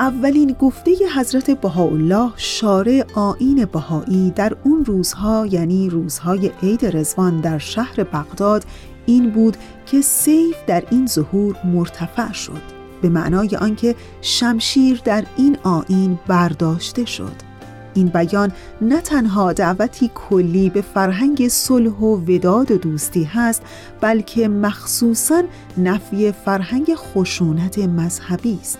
اولین 0.00 0.56
گفته 0.60 0.90
حضرت 1.16 1.50
بهاءالله 1.50 2.32
شارع 2.36 3.04
آین 3.14 3.64
بهایی 3.64 4.30
در 4.30 4.56
اون 4.64 4.84
روزها 4.84 5.46
یعنی 5.46 5.90
روزهای 5.90 6.50
عید 6.62 6.96
رزوان 6.96 7.40
در 7.40 7.58
شهر 7.58 8.04
بغداد 8.04 8.64
این 9.06 9.30
بود 9.30 9.56
که 9.86 10.00
سیف 10.00 10.56
در 10.66 10.82
این 10.90 11.06
ظهور 11.06 11.56
مرتفع 11.64 12.32
شد 12.32 12.62
به 13.02 13.08
معنای 13.08 13.56
آنکه 13.60 13.94
شمشیر 14.20 15.00
در 15.04 15.24
این 15.36 15.56
آین 15.62 16.18
برداشته 16.26 17.04
شد. 17.04 17.50
این 17.94 18.06
بیان 18.06 18.52
نه 18.80 19.00
تنها 19.00 19.52
دعوتی 19.52 20.10
کلی 20.14 20.70
به 20.70 20.82
فرهنگ 20.82 21.48
صلح 21.48 21.92
و 21.92 22.16
وداد 22.16 22.70
و 22.70 22.78
دوستی 22.78 23.24
هست 23.24 23.62
بلکه 24.00 24.48
مخصوصا 24.48 25.42
نفی 25.78 26.32
فرهنگ 26.32 26.94
خشونت 26.94 27.78
مذهبی 27.78 28.58
است. 28.60 28.78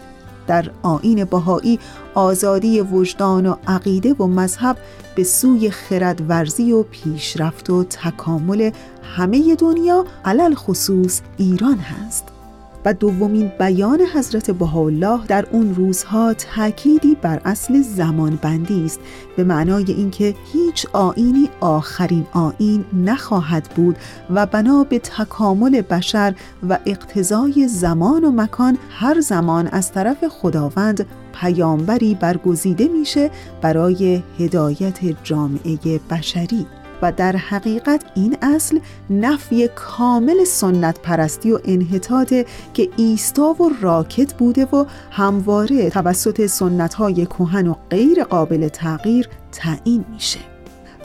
در 0.51 0.71
آین 0.83 1.25
بهایی 1.25 1.79
آزادی 2.15 2.81
وجدان 2.81 3.47
و 3.47 3.55
عقیده 3.67 4.15
و 4.15 4.27
مذهب 4.27 4.77
به 5.15 5.25
سوی 5.25 5.71
خردورزی 5.71 6.73
و 6.73 6.83
پیشرفت 6.83 7.71
و 7.71 7.85
تکامل 7.85 8.71
همه 9.03 9.55
دنیا 9.55 10.05
علل 10.25 10.55
خصوص 10.55 11.21
ایران 11.37 11.79
هست. 11.79 12.40
و 12.85 12.95
دومین 12.95 13.53
بیان 13.59 14.01
حضرت 14.15 14.51
بهاءالله 14.51 15.27
در 15.27 15.47
اون 15.51 15.75
روزها 15.75 16.35
تأکیدی 16.35 17.17
بر 17.23 17.41
اصل 17.45 17.83
زمان 17.83 18.39
بندی 18.43 18.85
است. 18.85 19.01
به 19.37 19.45
معنای 19.45 19.85
اینکه 19.89 20.35
هیچ 20.53 20.87
آینی 20.93 21.49
آخرین 21.61 22.27
آین 22.33 22.85
نخواهد 22.93 23.69
بود 23.77 23.97
و 24.31 24.47
بنا 24.47 24.85
به 24.85 24.99
تکامل 24.99 25.81
بشر 25.81 26.35
و 26.69 26.79
اقتضای 26.87 27.69
زمان 27.69 28.25
و 28.25 28.31
مکان 28.31 28.79
هر 28.91 29.21
زمان 29.21 29.67
از 29.67 29.93
طرف 29.93 30.25
خداوند 30.29 31.07
پیامبری 31.41 32.15
برگزیده 32.15 32.89
میشه 32.89 33.31
برای 33.63 34.23
هدایت 34.39 34.99
جامعه 35.25 36.01
بشری. 36.11 36.67
و 37.03 37.13
در 37.13 37.37
حقیقت 37.37 38.05
این 38.15 38.37
اصل 38.43 38.79
نفی 39.11 39.69
کامل 39.69 40.45
سنت 40.45 40.99
پرستی 40.99 41.53
و 41.53 41.59
انحطاط 41.65 42.35
که 42.75 42.89
ایستا 42.97 43.57
و 43.63 43.71
راکت 43.81 44.35
بوده 44.35 44.65
و 44.65 44.85
همواره 45.11 45.91
توسط 45.91 46.47
سنت 46.47 46.95
های 46.95 47.27
کوهن 47.27 47.67
و 47.67 47.75
غیر 47.91 48.25
قابل 48.25 48.69
تغییر 48.69 49.29
تعیین 49.53 50.05
میشه. 50.13 50.41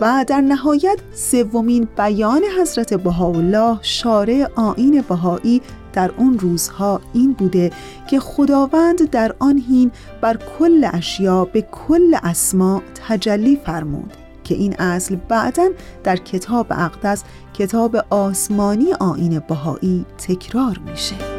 و 0.01 0.25
در 0.27 0.41
نهایت 0.41 0.99
سومین 1.13 1.87
بیان 1.97 2.41
حضرت 2.59 2.93
بهاءالله 2.93 3.79
شارع 3.81 4.47
آین 4.55 5.03
بهایی 5.09 5.61
در 5.93 6.11
اون 6.17 6.39
روزها 6.39 7.01
این 7.13 7.33
بوده 7.33 7.71
که 8.09 8.19
خداوند 8.19 9.09
در 9.09 9.35
آن 9.39 9.57
هین 9.57 9.91
بر 10.21 10.37
کل 10.59 10.87
اشیا 10.93 11.45
به 11.45 11.61
کل 11.61 12.15
اسما 12.23 12.81
تجلی 13.07 13.59
فرمود. 13.65 14.24
که 14.45 14.55
این 14.55 14.75
اصل 14.79 15.15
بعدا 15.15 15.69
در 16.03 16.15
کتاب 16.15 16.67
اقدس 16.69 17.23
کتاب 17.53 17.95
آسمانی 18.09 18.93
آین 18.93 19.39
بهایی 19.39 20.05
تکرار 20.17 20.79
میشه. 20.85 21.34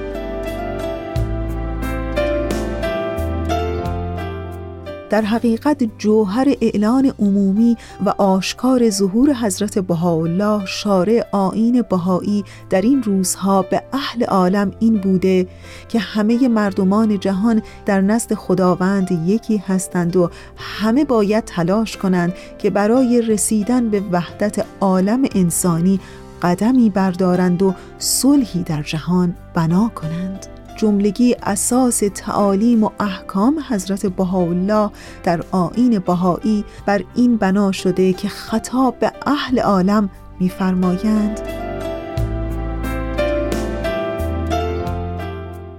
در 5.10 5.22
حقیقت 5.22 5.82
جوهر 5.98 6.54
اعلان 6.60 7.12
عمومی 7.18 7.76
و 8.06 8.08
آشکار 8.08 8.90
ظهور 8.90 9.32
حضرت 9.32 9.78
بهاءالله 9.78 10.66
شارع 10.66 11.26
آین 11.32 11.82
بهایی 11.82 12.44
در 12.70 12.80
این 12.80 13.02
روزها 13.02 13.62
به 13.62 13.82
اهل 13.92 14.24
عالم 14.24 14.72
این 14.80 14.96
بوده 14.96 15.46
که 15.88 15.98
همه 15.98 16.48
مردمان 16.48 17.20
جهان 17.20 17.62
در 17.86 18.00
نزد 18.00 18.34
خداوند 18.34 19.12
یکی 19.26 19.56
هستند 19.56 20.16
و 20.16 20.30
همه 20.56 21.04
باید 21.04 21.44
تلاش 21.44 21.96
کنند 21.96 22.34
که 22.58 22.70
برای 22.70 23.22
رسیدن 23.22 23.90
به 23.90 24.02
وحدت 24.12 24.64
عالم 24.80 25.22
انسانی 25.34 26.00
قدمی 26.42 26.90
بردارند 26.90 27.62
و 27.62 27.74
صلحی 27.98 28.62
در 28.62 28.82
جهان 28.82 29.34
بنا 29.54 29.90
کنند. 29.94 30.55
جملگی 30.76 31.36
اساس 31.42 32.02
تعالیم 32.14 32.84
و 32.84 32.90
احکام 33.00 33.64
حضرت 33.68 34.06
بهاءالله 34.06 34.90
در 35.24 35.44
آین 35.50 35.98
بهایی 35.98 36.64
بر 36.86 37.04
این 37.14 37.36
بنا 37.36 37.72
شده 37.72 38.12
که 38.12 38.28
خطاب 38.28 38.98
به 38.98 39.12
اهل 39.26 39.58
عالم 39.58 40.10
می‌فرمایند. 40.40 41.40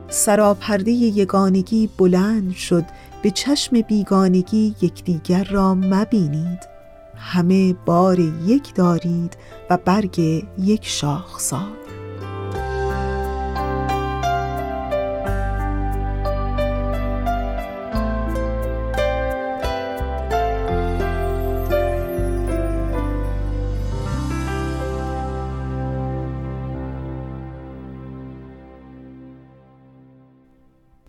سراپرده 0.09 0.91
یگانگی 0.91 1.89
بلند 1.97 2.51
شد 2.53 2.83
به 3.21 3.31
چشم 3.31 3.81
بیگانگی 3.81 4.75
یکدیگر 4.81 5.43
را 5.43 5.75
مبینید. 5.75 6.59
همه 7.15 7.73
بار 7.85 8.19
یک 8.19 8.75
دارید 8.75 9.37
و 9.69 9.77
برگ 9.85 10.19
یک 10.59 10.85
شاخسار 10.87 11.86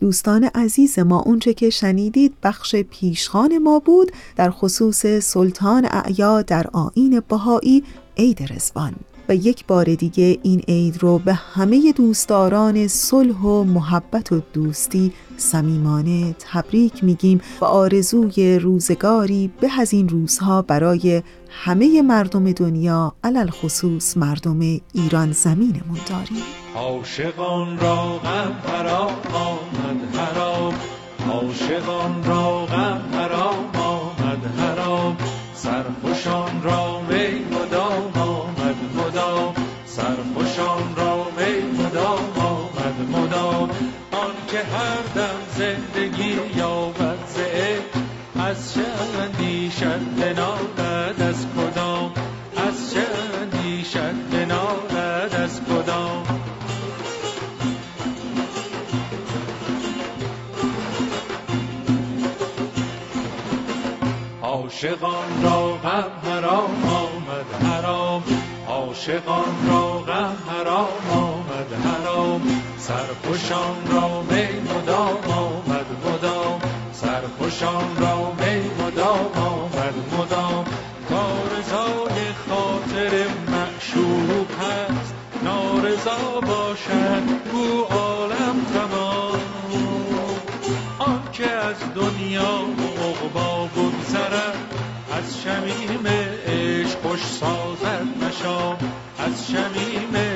دوستان 0.09 0.45
عزیز 0.45 0.99
ما 0.99 1.21
اونچه 1.21 1.55
که 1.55 1.71
شنیدید 1.71 2.35
بخش 2.43 2.77
پیشخان 2.77 3.59
ما 3.59 3.79
بود 3.79 4.13
در 4.37 4.51
خصوص 4.51 5.07
سلطان 5.07 5.85
اعیا 5.91 6.43
در 6.43 6.67
آین 6.73 7.23
بهایی 7.29 7.85
عید 8.17 8.53
رزوان 8.53 8.93
و 9.29 9.35
یک 9.35 9.67
بار 9.67 9.95
دیگه 9.95 10.39
این 10.43 10.61
عید 10.69 11.03
رو 11.03 11.19
به 11.19 11.35
همه 11.35 11.93
دوستداران 11.93 12.89
صلح 12.89 13.37
و 13.37 13.65
محبت 13.65 14.33
و 14.33 14.43
دوستی 14.53 15.13
صمیمانه 15.37 16.35
تبریک 16.39 17.05
میگیم 17.05 17.41
و 17.61 17.65
آرزوی 17.65 18.59
روزگاری 18.59 19.51
به 19.61 19.81
از 19.81 19.93
این 19.93 20.09
روزها 20.09 20.63
برای 20.63 21.23
همه 21.51 22.03
مردم 22.03 22.53
دنیا 22.53 23.15
علل 23.25 23.51
خصوص 23.51 24.17
مردم 24.17 24.61
ایران 24.93 25.33
زمینمون 25.33 25.99
داریم. 26.09 26.43
عاشقان 26.75 27.79
را 27.79 28.19
غم 28.19 28.53
آمد 29.35 30.17
حرام. 30.17 30.75
عاشقان 31.31 32.25
را 32.25 32.67
غم 32.67 33.01
آمد 33.75 34.47
حرام. 34.59 35.17
سرخوشان 35.55 36.63
را 36.63 37.01
می 37.01 37.57
مدام 37.57 38.48
هر 44.73 45.03
دم 45.15 45.39
زندگی 45.57 46.37
یابد 46.57 47.19
زه 47.27 47.79
از 48.39 48.75
چه 48.75 48.81
اندیشد 49.23 50.01
بنالد 50.21 51.23
از 51.23 51.47
کدام؟ 51.57 52.13
از 52.57 52.95
چه 52.95 53.07
اندیشد 53.41 54.15
بنالد 54.33 55.35
از 55.35 55.61
کدام؟ 55.61 56.25
عاشقان 64.43 65.43
را 65.43 65.73
غم 65.73 66.31
حرام 66.31 66.85
آمد 66.85 67.71
حرام. 67.73 68.23
عاشقان 68.69 69.69
را 69.69 69.99
غم 69.99 70.37
حرام 70.49 71.11
آمد 71.11 71.73
حرام. 71.85 72.58
سرخوشان 72.89 73.77
را 73.93 74.23
می 74.23 74.61
مدام 74.61 75.25
آمد 75.31 75.87
مدام. 76.07 76.61
سرخوشان 76.93 77.97
را 78.01 78.33
می 78.33 78.71
مدام 78.83 79.33
آمد 79.35 79.95
مدام. 80.19 80.65
کارزای 81.09 82.19
خاطر 82.49 83.27
معشوق 83.49 84.47
هست 84.61 85.15
نارضا 85.45 86.41
باشد 86.41 87.23
گو 87.53 87.83
عالم 87.83 88.57
تمام. 88.75 89.41
آن 90.99 91.23
که 91.33 91.51
از 91.51 91.77
دنیا 91.95 92.61
و 92.79 93.03
عقبا 93.03 93.67
بگذرد 93.67 94.57
از 95.13 95.41
شمی 95.43 95.71
شمیم 95.71 96.07
عشق 96.47 97.03
خوش 97.03 97.21
سازد 97.21 98.07
مشام. 98.23 98.77
از 99.19 99.51
شمیم 99.51 100.28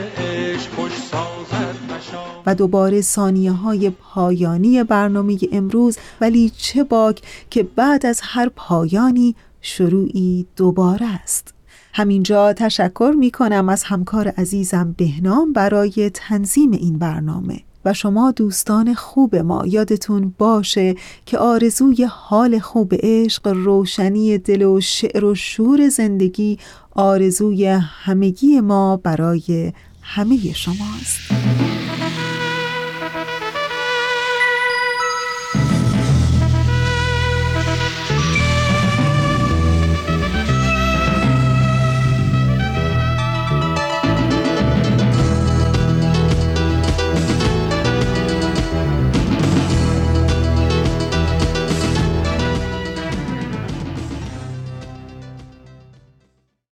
و 2.46 2.54
دوباره 2.54 3.00
ثانیه 3.00 3.52
های 3.52 3.90
پایانی 3.90 4.84
برنامه 4.84 5.38
امروز 5.52 5.98
ولی 6.20 6.52
چه 6.56 6.84
باک 6.84 7.22
که 7.50 7.62
بعد 7.62 8.06
از 8.06 8.20
هر 8.22 8.50
پایانی 8.56 9.34
شروعی 9.60 10.46
دوباره 10.56 11.06
است. 11.06 11.54
همینجا 11.94 12.52
تشکر 12.52 13.14
می 13.18 13.30
کنم 13.30 13.68
از 13.68 13.84
همکار 13.84 14.28
عزیزم 14.28 14.94
بهنام 14.98 15.52
برای 15.52 16.10
تنظیم 16.14 16.70
این 16.72 16.98
برنامه. 16.98 17.60
و 17.84 17.92
شما 17.92 18.30
دوستان 18.30 18.94
خوب 18.94 19.36
ما 19.36 19.66
یادتون 19.66 20.34
باشه 20.38 20.94
که 21.26 21.38
آرزوی 21.38 22.04
حال 22.04 22.58
خوب 22.58 22.92
عشق 22.98 23.46
روشنی 23.46 24.38
دل 24.38 24.62
و 24.62 24.80
شعر 24.80 25.24
و 25.24 25.34
شور 25.34 25.88
زندگی 25.88 26.58
آرزوی 26.94 27.66
همگی 27.66 28.60
ما 28.60 28.96
برای 28.96 29.72
همه 30.02 30.52
شماست. 30.52 31.61